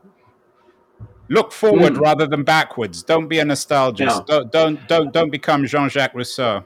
Look 1.30 1.52
forward 1.52 1.94
mm. 1.94 2.02
rather 2.02 2.26
than 2.26 2.44
backwards. 2.44 3.04
Don't 3.04 3.28
be 3.28 3.40
a 3.40 3.44
nostalgist. 3.44 4.00
Yeah. 4.00 4.22
Don't, 4.26 4.52
don't, 4.52 4.88
don't, 4.88 5.14
don't 5.14 5.30
become 5.30 5.66
Jean 5.66 5.90
Jacques 5.90 6.16
Rousseau. 6.16 6.66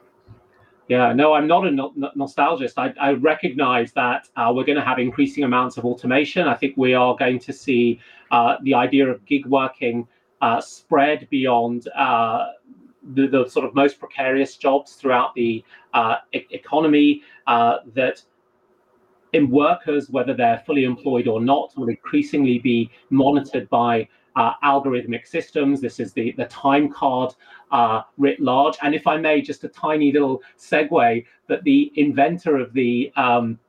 Yeah, 0.88 1.14
no, 1.14 1.34
I'm 1.34 1.48
not 1.48 1.66
a 1.68 1.72
no- 1.72 1.94
nostalgist. 2.16 2.74
I, 2.78 2.94
I 3.00 3.14
recognize 3.14 3.92
that 3.94 4.30
uh, 4.38 4.52
we're 4.56 4.64
going 4.64 4.78
to 4.78 4.84
have 4.84 5.00
increasing 5.00 5.44
amounts 5.44 5.78
of 5.78 5.86
automation. 5.86 6.48
I 6.48 6.56
think 6.56 6.78
we 6.78 6.94
are 6.94 7.16
going 7.16 7.40
to 7.40 7.54
see 7.54 8.00
uh, 8.32 8.58
the 8.64 8.74
idea 8.74 9.08
of 9.08 9.26
gig 9.26 9.46
working 9.48 10.08
uh, 10.42 10.62
spread 10.62 11.28
beyond 11.32 11.88
uh, 11.96 12.52
the, 13.14 13.28
the, 13.28 13.48
sort 13.48 13.66
of 13.66 13.74
most 13.74 14.00
precarious 14.00 14.58
jobs 14.58 14.94
throughout 14.94 15.34
the 15.36 15.64
uh, 15.94 16.18
e- 16.34 16.46
economy. 16.52 17.24
Uh, 17.48 17.78
that 17.94 18.22
in 19.36 19.50
workers, 19.50 20.10
whether 20.10 20.34
they're 20.34 20.63
fully 20.65 20.86
employed 20.86 21.28
or 21.28 21.41
not, 21.41 21.74
will 21.78 21.89
increasingly 21.89 22.58
be 22.60 22.89
monitored 23.10 23.69
by 23.69 24.08
uh, 24.36 24.54
algorithmic 24.63 25.28
systems. 25.28 25.82
This 25.82 26.00
is 26.00 26.13
the, 26.13 26.32
the 26.34 26.45
time 26.45 26.91
card 26.91 27.34
uh, 27.71 28.02
writ 28.17 28.39
large. 28.39 28.78
And 28.82 28.95
if 28.95 29.08
I 29.08 29.17
may, 29.17 29.41
just 29.41 29.63
a 29.63 29.67
tiny 29.67 30.12
little 30.12 30.41
segue 30.58 31.26
that 31.48 31.63
the 31.63 31.91
inventor 31.95 32.58
of 32.58 32.74
the 32.74 33.12
um, 33.15 33.60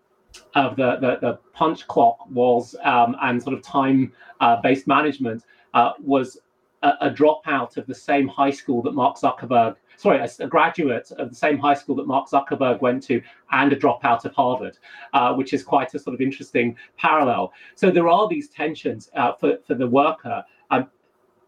of 0.55 0.77
the, 0.77 0.97
the, 0.97 1.19
the 1.23 1.39
punch 1.55 1.87
clock 1.87 2.19
was 2.31 2.77
um, 2.83 3.17
and 3.23 3.43
sort 3.43 3.55
of 3.55 3.63
time 3.63 4.13
uh, 4.41 4.61
based 4.61 4.87
management 4.87 5.45
uh, 5.73 5.93
was 6.03 6.39
a, 6.83 6.93
a, 7.01 7.11
dropout 7.11 7.79
of 7.79 7.87
the 7.87 7.95
same 7.95 8.29
high 8.29 8.51
school 8.51 8.83
that 8.83 8.93
Mark 8.93 9.17
Zuckerberg, 9.17 9.77
sorry, 9.97 10.19
a, 10.19 10.29
a, 10.45 10.47
graduate 10.47 11.11
of 11.19 11.31
the 11.31 11.35
same 11.35 11.59
high 11.59 11.75
school 11.75 11.95
that 11.97 12.07
Mark 12.07 12.29
Zuckerberg 12.29 12.81
went 12.81 13.03
to 13.05 13.23
and 13.53 13.73
a 13.73 13.77
dropout 13.77 14.25
of 14.25 14.33
Harvard, 14.35 14.79
uh, 15.13 15.35
which 15.35 15.53
is 15.53 15.63
quite 15.63 15.95
a 15.95 15.99
sort 15.99 16.15
of 16.15 16.21
interesting 16.21 16.77
parallel. 16.97 17.53
So 17.75 17.91
there 17.91 18.09
are 18.09 18.29
these 18.29 18.49
tensions 18.49 19.11
uh, 19.17 19.33
for, 19.35 19.59
for 19.67 19.75
the 19.75 19.87
worker. 19.87 20.45
Um, 20.71 20.89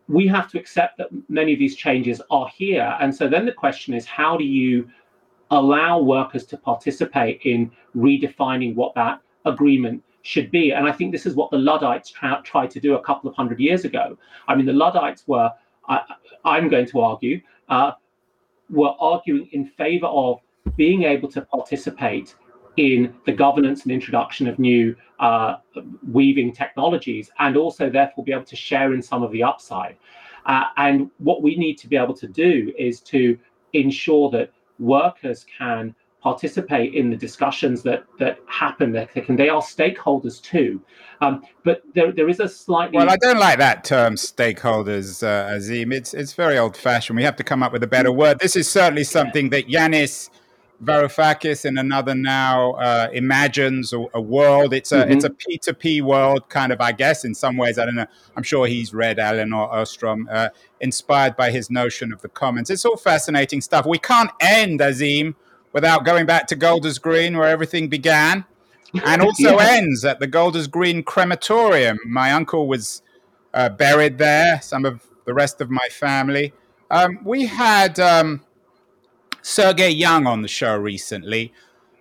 we 0.08 0.26
have 0.28 0.50
to 0.50 0.58
accept 0.58 0.98
that 0.98 1.08
many 1.28 1.52
of 1.52 1.58
these 1.58 1.76
changes 1.76 2.22
are 2.30 2.48
here. 2.48 2.96
And 3.00 3.14
so 3.14 3.28
then 3.28 3.44
the 3.44 3.52
question 3.52 3.94
is 3.94 4.06
how 4.06 4.36
do 4.36 4.44
you 4.44 4.88
allow 5.50 5.98
workers 6.00 6.44
to 6.46 6.56
participate 6.56 7.42
in 7.44 7.70
redefining 7.96 8.74
what 8.74 8.94
that 8.94 9.20
agreement 9.44 10.02
should 10.22 10.50
be. 10.50 10.72
And 10.72 10.86
I 10.86 10.92
think 10.92 11.12
this 11.12 11.26
is 11.26 11.34
what 11.34 11.50
the 11.50 11.58
Luddites 11.58 12.10
tra- 12.10 12.42
tried 12.44 12.70
to 12.72 12.80
do 12.80 12.94
a 12.96 13.02
couple 13.02 13.30
of 13.30 13.36
hundred 13.36 13.60
years 13.60 13.84
ago. 13.84 14.18
I 14.46 14.54
mean, 14.54 14.66
the 14.66 14.72
Luddites 14.72 15.24
were, 15.26 15.50
I, 15.88 16.02
am 16.44 16.68
going 16.68 16.86
to 16.86 17.00
argue, 17.00 17.40
uh, 17.68 17.92
were 18.70 18.94
arguing 19.00 19.48
in 19.52 19.66
favor 19.66 20.06
of 20.06 20.40
being 20.76 21.04
able 21.04 21.28
to 21.30 21.42
participate 21.42 22.34
in 22.76 23.12
the 23.26 23.32
governance 23.32 23.82
and 23.82 23.92
introduction 23.92 24.46
of 24.46 24.58
new 24.58 24.94
uh, 25.18 25.56
weaving 26.12 26.52
technologies 26.52 27.30
and 27.40 27.56
also 27.56 27.90
therefore 27.90 28.24
be 28.24 28.32
able 28.32 28.44
to 28.44 28.56
share 28.56 28.94
in 28.94 29.02
some 29.02 29.22
of 29.22 29.32
the 29.32 29.42
upside. 29.42 29.96
Uh, 30.46 30.64
and 30.76 31.10
what 31.18 31.42
we 31.42 31.56
need 31.56 31.76
to 31.76 31.88
be 31.88 31.96
able 31.96 32.14
to 32.14 32.28
do 32.28 32.72
is 32.78 33.00
to 33.00 33.38
ensure 33.72 34.30
that 34.30 34.52
workers 34.78 35.44
can 35.58 35.94
participate 36.22 36.94
in 36.94 37.10
the 37.10 37.16
discussions 37.16 37.82
that 37.82 38.04
that 38.18 38.38
happen. 38.46 38.92
They 38.92 39.06
can 39.06 39.36
they 39.36 39.48
are 39.48 39.62
stakeholders 39.62 40.42
too, 40.42 40.80
um, 41.20 41.42
but 41.64 41.82
there 41.94 42.12
there 42.12 42.28
is 42.28 42.40
a 42.40 42.48
slightly 42.48 42.96
well. 42.96 43.10
I 43.10 43.16
don't 43.16 43.38
like 43.38 43.58
that 43.58 43.84
term 43.84 44.14
stakeholders, 44.14 45.22
uh, 45.22 45.50
Azeem. 45.50 45.92
It's 45.92 46.14
it's 46.14 46.32
very 46.32 46.58
old 46.58 46.76
fashioned. 46.76 47.16
We 47.16 47.22
have 47.22 47.36
to 47.36 47.44
come 47.44 47.62
up 47.62 47.72
with 47.72 47.82
a 47.82 47.88
better 47.88 48.12
word. 48.12 48.40
This 48.40 48.56
is 48.56 48.68
certainly 48.68 49.04
something 49.04 49.50
that 49.50 49.68
Yanis 49.68 50.30
Varoufakis 50.82 51.64
and 51.64 51.78
another 51.78 52.14
now 52.14 52.72
uh, 52.72 53.08
imagines 53.12 53.92
a, 53.92 54.04
a, 54.14 54.20
world. 54.20 54.72
It's 54.72 54.92
a 54.92 55.02
mm-hmm. 55.02 55.12
it's 55.12 55.24
a 55.24 55.30
P 55.30 55.58
two 55.58 55.72
P 55.72 56.00
world, 56.00 56.48
kind 56.48 56.72
of. 56.72 56.80
I 56.80 56.92
guess 56.92 57.24
in 57.24 57.34
some 57.34 57.56
ways, 57.56 57.78
I 57.78 57.84
don't 57.84 57.96
know. 57.96 58.06
I'm 58.36 58.42
sure 58.42 58.66
he's 58.66 58.94
read 58.94 59.18
Elinor 59.18 59.56
Ostrom, 59.56 60.28
uh, 60.30 60.48
inspired 60.80 61.36
by 61.36 61.50
his 61.50 61.70
notion 61.70 62.12
of 62.12 62.22
the 62.22 62.28
commons. 62.28 62.70
It's 62.70 62.84
all 62.84 62.96
fascinating 62.96 63.60
stuff. 63.60 63.86
We 63.86 63.98
can't 63.98 64.30
end 64.40 64.80
Azeem 64.80 65.34
without 65.78 66.04
going 66.04 66.26
back 66.26 66.48
to 66.48 66.56
Golders 66.56 66.98
Green, 66.98 67.38
where 67.38 67.48
everything 67.48 67.88
began, 67.88 68.44
and 69.04 69.22
also 69.26 69.58
yeah. 69.58 69.76
ends 69.76 70.04
at 70.04 70.18
the 70.18 70.26
Golders 70.26 70.66
Green 70.66 71.02
crematorium. 71.02 71.98
My 72.04 72.32
uncle 72.32 72.66
was 72.66 73.02
uh, 73.54 73.68
buried 73.68 74.18
there. 74.18 74.60
Some 74.60 74.84
of 74.84 75.06
the 75.24 75.34
rest 75.34 75.60
of 75.60 75.70
my 75.70 75.88
family. 75.90 76.52
Um, 76.90 77.20
we 77.24 77.46
had. 77.46 77.98
Um, 77.98 78.42
Sergey 79.48 79.90
Young 79.90 80.26
on 80.26 80.42
the 80.42 80.48
show 80.48 80.76
recently. 80.76 81.52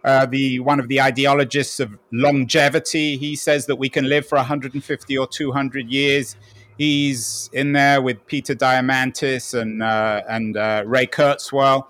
Uh, 0.04 0.26
the 0.26 0.60
one 0.60 0.80
of 0.80 0.90
the 0.90 1.02
ideologists 1.02 1.80
of 1.80 1.98
longevity. 2.12 3.18
He 3.18 3.36
says 3.36 3.66
that 3.68 3.78
we 3.78 3.90
can 3.90 4.10
live 4.10 4.28
for 4.28 4.36
150 4.36 5.18
or 5.18 5.28
200 5.28 5.90
years. 5.90 6.36
He's 6.78 7.50
in 7.54 7.72
there 7.72 8.02
with 8.02 8.26
Peter 8.28 8.54
Diamandis 8.54 9.60
and 9.60 9.82
uh, 9.82 10.22
and 10.30 10.58
uh, 10.58 10.84
Ray 10.86 11.08
Kurzweil. 11.08 11.88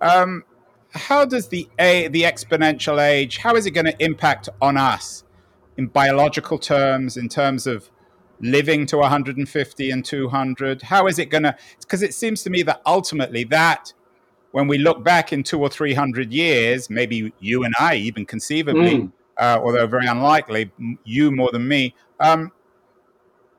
Um, 0.00 0.44
how 0.96 1.24
does 1.24 1.48
the 1.48 1.68
a 1.78 2.08
the 2.08 2.22
exponential 2.22 3.02
age? 3.02 3.38
How 3.38 3.54
is 3.54 3.66
it 3.66 3.72
going 3.72 3.86
to 3.86 4.04
impact 4.04 4.48
on 4.60 4.76
us 4.76 5.24
in 5.76 5.86
biological 5.86 6.58
terms? 6.58 7.16
In 7.16 7.28
terms 7.28 7.66
of 7.66 7.90
living 8.40 8.86
to 8.86 8.98
150 8.98 9.90
and 9.90 10.04
200? 10.04 10.82
How 10.82 11.06
is 11.06 11.18
it 11.18 11.26
going 11.26 11.44
to? 11.44 11.56
Because 11.80 12.02
it 12.02 12.14
seems 12.14 12.42
to 12.42 12.50
me 12.50 12.62
that 12.62 12.82
ultimately 12.86 13.44
that 13.44 13.92
when 14.52 14.68
we 14.68 14.78
look 14.78 15.04
back 15.04 15.32
in 15.32 15.42
two 15.42 15.60
or 15.60 15.68
three 15.68 15.94
hundred 15.94 16.32
years, 16.32 16.88
maybe 16.88 17.32
you 17.40 17.64
and 17.64 17.74
I 17.78 17.96
even 17.96 18.24
conceivably, 18.24 18.98
mm. 18.98 19.12
uh, 19.38 19.60
although 19.62 19.86
very 19.86 20.06
unlikely, 20.06 20.70
you 21.04 21.30
more 21.30 21.50
than 21.52 21.68
me, 21.68 21.94
um, 22.20 22.52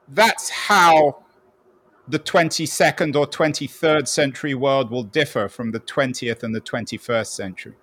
that's 0.09 0.49
how 0.49 1.23
the 2.07 2.19
22nd 2.19 3.15
or 3.15 3.27
23rd 3.27 4.07
century 4.07 4.53
world 4.53 4.89
will 4.89 5.03
differ 5.03 5.47
from 5.47 5.71
the 5.71 5.79
20th 5.79 6.43
and 6.43 6.55
the 6.55 6.61
21st 6.61 7.27
century. 7.27 7.73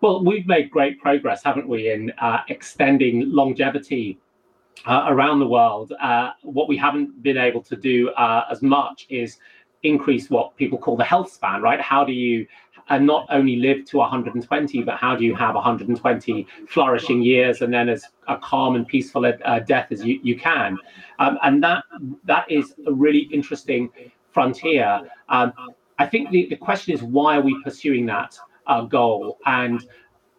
Well, 0.00 0.24
we've 0.24 0.46
made 0.46 0.70
great 0.70 1.00
progress, 1.00 1.44
haven't 1.44 1.68
we, 1.68 1.90
in 1.90 2.12
uh, 2.20 2.38
extending 2.48 3.30
longevity 3.30 4.18
uh, 4.84 5.04
around 5.06 5.38
the 5.38 5.46
world. 5.46 5.92
Uh, 6.02 6.30
what 6.42 6.68
we 6.68 6.76
haven't 6.76 7.22
been 7.22 7.38
able 7.38 7.62
to 7.62 7.76
do 7.76 8.10
uh, 8.10 8.46
as 8.50 8.62
much 8.62 9.06
is 9.08 9.38
increase 9.84 10.28
what 10.28 10.56
people 10.56 10.78
call 10.78 10.96
the 10.96 11.04
health 11.04 11.30
span, 11.30 11.62
right? 11.62 11.80
How 11.80 12.04
do 12.04 12.12
you 12.12 12.46
uh, 12.92 12.98
not 12.98 13.26
only 13.30 13.56
live 13.56 13.86
to 13.86 13.96
120, 13.96 14.82
but 14.82 14.96
how 14.96 15.16
do 15.16 15.24
you 15.24 15.34
have 15.34 15.54
120 15.54 16.46
flourishing 16.68 17.22
years 17.22 17.62
and 17.62 17.72
then 17.72 17.88
as 17.88 18.04
a 18.28 18.36
calm 18.36 18.76
and 18.76 18.86
peaceful 18.86 19.24
uh, 19.24 19.58
death 19.60 19.90
as 19.90 20.04
you, 20.04 20.20
you 20.22 20.38
can? 20.38 20.76
Um, 21.18 21.38
and 21.42 21.62
that 21.64 21.84
that 22.24 22.44
is 22.50 22.74
a 22.86 22.92
really 22.92 23.30
interesting 23.32 23.88
frontier. 24.30 25.00
Um, 25.30 25.54
I 25.98 26.06
think 26.06 26.30
the, 26.30 26.46
the 26.50 26.56
question 26.56 26.92
is 26.92 27.02
why 27.02 27.38
are 27.38 27.40
we 27.40 27.58
pursuing 27.64 28.04
that 28.06 28.38
uh, 28.66 28.82
goal 28.82 29.38
and 29.46 29.86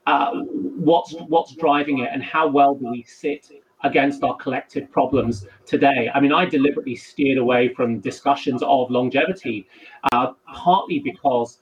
uh, 0.06 0.32
what's 0.44 1.14
what's 1.28 1.56
driving 1.56 2.00
it 2.00 2.10
and 2.14 2.22
how 2.22 2.48
well 2.48 2.76
do 2.76 2.92
we 2.92 3.02
sit 3.04 3.50
against 3.84 4.24
our 4.24 4.36
collective 4.38 4.90
problems 4.92 5.46
today. 5.66 6.10
I 6.14 6.22
mean, 6.22 6.32
I 6.32 6.46
deliberately 6.46 6.96
steered 6.96 7.38
away 7.38 7.74
from 7.74 8.00
discussions 8.00 8.64
of 8.64 8.90
longevity, 8.90 9.68
uh, 10.14 10.32
partly 10.54 11.00
because 11.00 11.60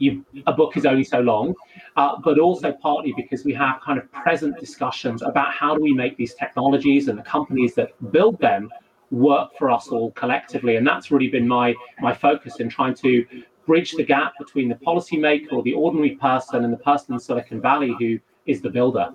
you, 0.00 0.24
a 0.46 0.52
book 0.52 0.76
is 0.76 0.86
only 0.86 1.04
so 1.04 1.20
long, 1.20 1.54
uh, 1.96 2.16
but 2.24 2.38
also 2.38 2.72
partly 2.72 3.12
because 3.16 3.44
we 3.44 3.52
have 3.54 3.80
kind 3.80 3.98
of 3.98 4.10
present 4.12 4.58
discussions 4.58 5.22
about 5.22 5.52
how 5.52 5.74
do 5.74 5.80
we 5.80 5.92
make 5.92 6.16
these 6.16 6.34
technologies 6.34 7.08
and 7.08 7.18
the 7.18 7.22
companies 7.22 7.74
that 7.74 7.90
build 8.10 8.40
them 8.40 8.70
work 9.10 9.50
for 9.58 9.70
us 9.70 9.88
all 9.88 10.10
collectively. 10.12 10.76
And 10.76 10.86
that's 10.86 11.10
really 11.10 11.28
been 11.28 11.46
my 11.46 11.74
my 12.00 12.14
focus 12.14 12.60
in 12.60 12.68
trying 12.68 12.94
to 12.96 13.24
bridge 13.66 13.92
the 13.92 14.04
gap 14.04 14.32
between 14.38 14.68
the 14.68 14.74
policymaker 14.74 15.52
or 15.52 15.62
the 15.62 15.74
ordinary 15.74 16.16
person 16.16 16.64
and 16.64 16.72
the 16.72 16.78
person 16.78 17.14
in 17.14 17.20
Silicon 17.20 17.60
Valley 17.60 17.94
who 17.98 18.18
is 18.46 18.62
the 18.62 18.70
builder. 18.70 19.12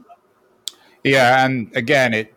Yeah, 1.04 1.46
and 1.46 1.76
again, 1.76 2.14
it 2.14 2.34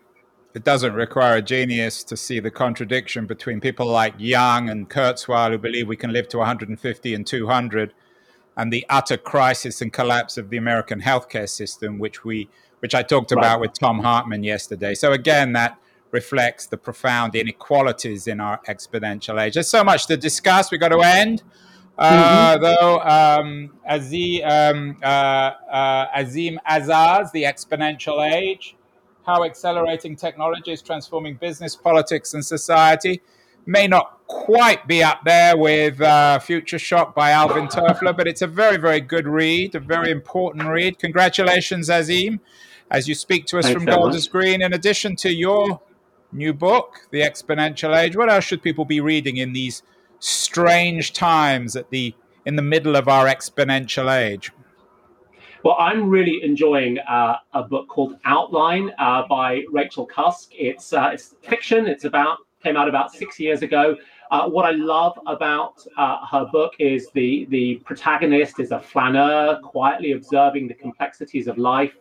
it 0.55 0.65
doesn't 0.65 0.95
require 0.95 1.37
a 1.37 1.43
genius 1.43 2.03
to 2.05 2.17
see 2.17 2.41
the 2.41 2.51
contradiction 2.51 3.27
between 3.27 3.61
people 3.61 3.87
like 3.87 4.15
Young 4.19 4.71
and 4.71 4.89
Kurzweil, 4.89 5.51
who 5.51 5.59
believe 5.59 5.87
we 5.87 5.97
can 5.97 6.13
live 6.13 6.29
to 6.31 6.39
150 6.39 7.15
and 7.15 7.27
200, 7.27 7.95
and 8.59 8.73
the 8.73 8.85
utter 8.90 9.16
crisis 9.16 9.81
and 9.81 9.92
collapse 9.92 10.37
of 10.37 10.51
the 10.51 10.57
American 10.57 11.01
healthcare 11.01 11.49
system, 11.49 11.99
which 11.99 12.25
we, 12.25 12.49
which 12.81 12.94
I 12.94 13.03
talked 13.03 13.31
right. 13.31 13.38
about 13.38 13.61
with 13.61 13.73
Thom 13.73 14.01
Hartmann 14.01 14.42
yesterday. 14.42 14.94
So 14.94 15.12
again, 15.12 15.53
that 15.53 15.79
reflects 16.11 16.66
the 16.66 16.77
profound 16.77 17.37
inequalities 17.37 18.27
in 18.27 18.40
our 18.40 18.61
exponential 18.68 19.40
age. 19.40 19.55
There's 19.55 19.68
so 19.68 19.85
much 19.85 20.07
to 20.09 20.16
discuss. 20.16 20.73
We've 20.73 20.81
got 20.81 20.88
to 20.88 21.01
end. 21.01 21.44
Uh, 21.97 22.57
mm-hmm. 22.57 22.62
Though 22.62 23.01
um, 23.01 23.71
Azeem, 23.88 24.44
um, 24.44 24.97
uh, 25.03 25.07
uh, 25.07 26.18
Azeem 26.18 26.57
Azhar, 26.66 27.31
the 27.33 27.44
exponential 27.44 28.29
age, 28.29 28.77
how 29.25 29.44
accelerating 29.44 30.16
technology 30.16 30.73
is 30.73 30.83
transforming 30.83 31.35
business, 31.37 31.77
politics, 31.77 32.35
and 32.35 32.44
society. 32.44 33.21
May 33.68 33.87
not 33.87 34.20
quite 34.28 34.88
be 34.88 35.02
up 35.02 35.26
there 35.26 35.54
with 35.54 36.00
uh, 36.00 36.38
Future 36.38 36.78
Shock 36.78 37.14
by 37.14 37.33
Alvin 37.33 37.66
Toffler, 37.66 38.16
but 38.16 38.26
it's 38.26 38.40
a 38.40 38.46
very, 38.46 38.78
very 38.78 38.98
good 38.98 39.28
read, 39.28 39.74
a 39.74 39.78
very 39.78 40.11
important 40.11 40.66
read. 40.66 40.98
Congratulations, 40.98 41.90
Azeem, 41.90 42.40
as 42.90 43.06
you 43.06 43.14
speak 43.14 43.44
to 43.44 43.58
us 43.58 43.66
Thanks 43.66 43.77
from 43.77 43.85
Golders 43.85 44.27
Green. 44.27 44.62
In 44.62 44.73
addition 44.73 45.16
to 45.16 45.31
your 45.31 45.83
new 46.33 46.54
book, 46.54 47.00
The 47.10 47.21
Exponential 47.21 47.94
Age, 47.94 48.16
what 48.16 48.31
else 48.31 48.44
should 48.44 48.62
people 48.62 48.87
be 48.87 49.00
reading 49.00 49.37
in 49.37 49.52
these 49.52 49.83
strange 50.19 51.12
times 51.12 51.77
at 51.77 51.90
the 51.90 52.14
in 52.46 52.56
the 52.56 52.62
middle 52.62 52.96
of 52.96 53.06
our 53.06 53.27
exponential 53.27 54.10
age? 54.10 54.50
Well, 55.62 55.77
I'm 55.79 56.08
really 56.08 56.40
enjoying 56.42 57.00
uh, 57.00 57.37
a 57.52 57.64
book 57.64 57.87
called 57.88 58.16
Outline 58.25 58.92
uh, 58.98 59.29
by 59.29 59.64
Rachel 59.71 60.06
Cusk. 60.06 60.52
It's 60.52 60.94
uh, 60.94 61.10
it's 61.12 61.35
fiction. 61.42 61.87
It's 61.87 62.04
about 62.04 62.38
came 62.63 62.77
out 62.77 62.88
about 62.88 63.13
six 63.13 63.38
years 63.38 63.63
ago. 63.63 63.96
Uh, 64.31 64.48
what 64.48 64.65
I 64.65 64.73
love 64.73 65.19
about 65.27 65.85
uh, 65.96 66.27
her 66.27 66.46
book 66.46 66.75
is 66.79 67.09
the 67.15 67.46
the 67.50 67.77
protagonist 67.85 68.61
is 68.61 68.73
a 68.73 68.81
flaneur, 68.81 69.59
quietly 69.63 70.13
observing 70.13 70.69
the 70.69 70.75
complexities 70.75 71.46
of 71.46 71.56
life, 71.56 71.94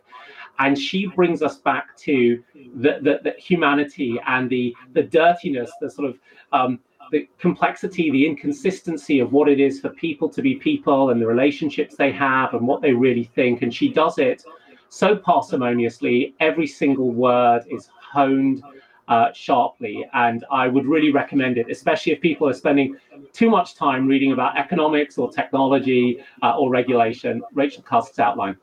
and 0.59 0.77
she 0.77 1.07
brings 1.07 1.41
us 1.41 1.57
back 1.57 1.95
to 1.97 2.43
the, 2.75 2.99
the, 3.01 3.19
the 3.23 3.35
humanity 3.37 4.19
and 4.27 4.49
the 4.49 4.75
the 4.93 5.03
dirtiness, 5.03 5.71
the 5.79 5.89
sort 5.89 6.09
of 6.09 6.19
um, 6.51 6.79
the 7.11 7.29
complexity, 7.39 8.11
the 8.11 8.25
inconsistency 8.25 9.19
of 9.19 9.31
what 9.31 9.47
it 9.47 9.59
is 9.59 9.79
for 9.79 9.89
people 9.89 10.27
to 10.29 10.41
be 10.41 10.55
people 10.55 11.11
and 11.11 11.21
the 11.21 11.27
relationships 11.27 11.95
they 11.95 12.11
have 12.11 12.53
and 12.53 12.67
what 12.67 12.81
they 12.81 12.91
really 12.91 13.23
think. 13.23 13.61
And 13.61 13.73
she 13.73 13.89
does 13.89 14.17
it 14.17 14.43
so 14.89 15.15
parsimoniously. 15.15 16.33
Every 16.41 16.67
single 16.67 17.11
word 17.11 17.63
is 17.69 17.89
honed 18.11 18.61
uh, 19.07 19.31
sharply, 19.33 20.05
and 20.13 20.45
I 20.51 20.67
would 20.67 20.85
really 20.85 21.11
recommend 21.11 21.57
it, 21.57 21.69
especially 21.69 22.13
if 22.13 22.21
people 22.21 22.47
are 22.49 22.53
spending 22.53 22.97
too 23.33 23.49
much 23.49 23.75
time 23.75 24.07
reading 24.07 24.31
about 24.31 24.57
economics 24.57 25.17
or 25.17 25.31
technology 25.31 26.19
uh, 26.43 26.57
or 26.57 26.69
regulation. 26.69 27.41
Rachel 27.53 27.83
Cusk's 27.83 28.19
outline. 28.19 28.57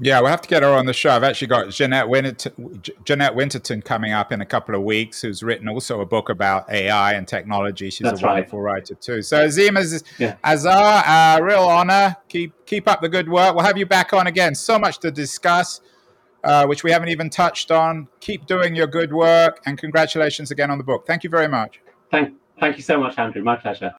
Yeah, 0.00 0.20
we'll 0.20 0.30
have 0.30 0.42
to 0.42 0.48
get 0.48 0.62
her 0.62 0.68
on 0.68 0.86
the 0.86 0.92
show. 0.92 1.10
I've 1.10 1.24
actually 1.24 1.48
got 1.48 1.70
Jeanette 1.70 2.06
Winterson, 2.06 3.04
Jeanette 3.04 3.34
Winterson 3.34 3.84
coming 3.84 4.12
up 4.12 4.30
in 4.30 4.40
a 4.40 4.46
couple 4.46 4.76
of 4.76 4.82
weeks, 4.82 5.20
who's 5.22 5.42
written 5.42 5.68
also 5.68 6.00
a 6.00 6.06
book 6.06 6.28
about 6.28 6.70
AI 6.70 7.14
and 7.14 7.26
technology. 7.26 7.90
She's 7.90 8.04
That's 8.04 8.22
a 8.22 8.26
wonderful 8.26 8.60
right. 8.60 8.74
writer 8.74 8.94
too. 8.94 9.22
So 9.22 9.44
Azeem 9.44 10.04
yeah. 10.18 10.36
Azhar, 10.44 11.02
uh, 11.04 11.42
real 11.42 11.64
honor. 11.64 12.16
Keep 12.28 12.64
keep 12.64 12.86
up 12.86 13.00
the 13.00 13.08
good 13.08 13.28
work. 13.28 13.56
We'll 13.56 13.64
have 13.64 13.76
you 13.76 13.86
back 13.86 14.12
on 14.12 14.28
again. 14.28 14.54
So 14.54 14.78
much 14.78 15.00
to 15.00 15.10
discuss, 15.10 15.80
uh, 16.44 16.66
which 16.66 16.84
we 16.84 16.90
haven't 16.90 17.08
even 17.08 17.30
touched 17.30 17.70
on. 17.70 18.08
Keep 18.20 18.46
doing 18.46 18.74
your 18.74 18.86
good 18.86 19.12
work, 19.12 19.60
and 19.66 19.78
congratulations 19.78 20.50
again 20.50 20.70
on 20.70 20.78
the 20.78 20.84
book. 20.84 21.06
Thank 21.06 21.24
you 21.24 21.30
very 21.30 21.48
much. 21.48 21.80
Thank, 22.10 22.34
thank 22.60 22.76
you 22.76 22.82
so 22.82 22.98
much, 22.98 23.18
Andrew. 23.18 23.42
My 23.42 23.56
pleasure. 23.56 23.94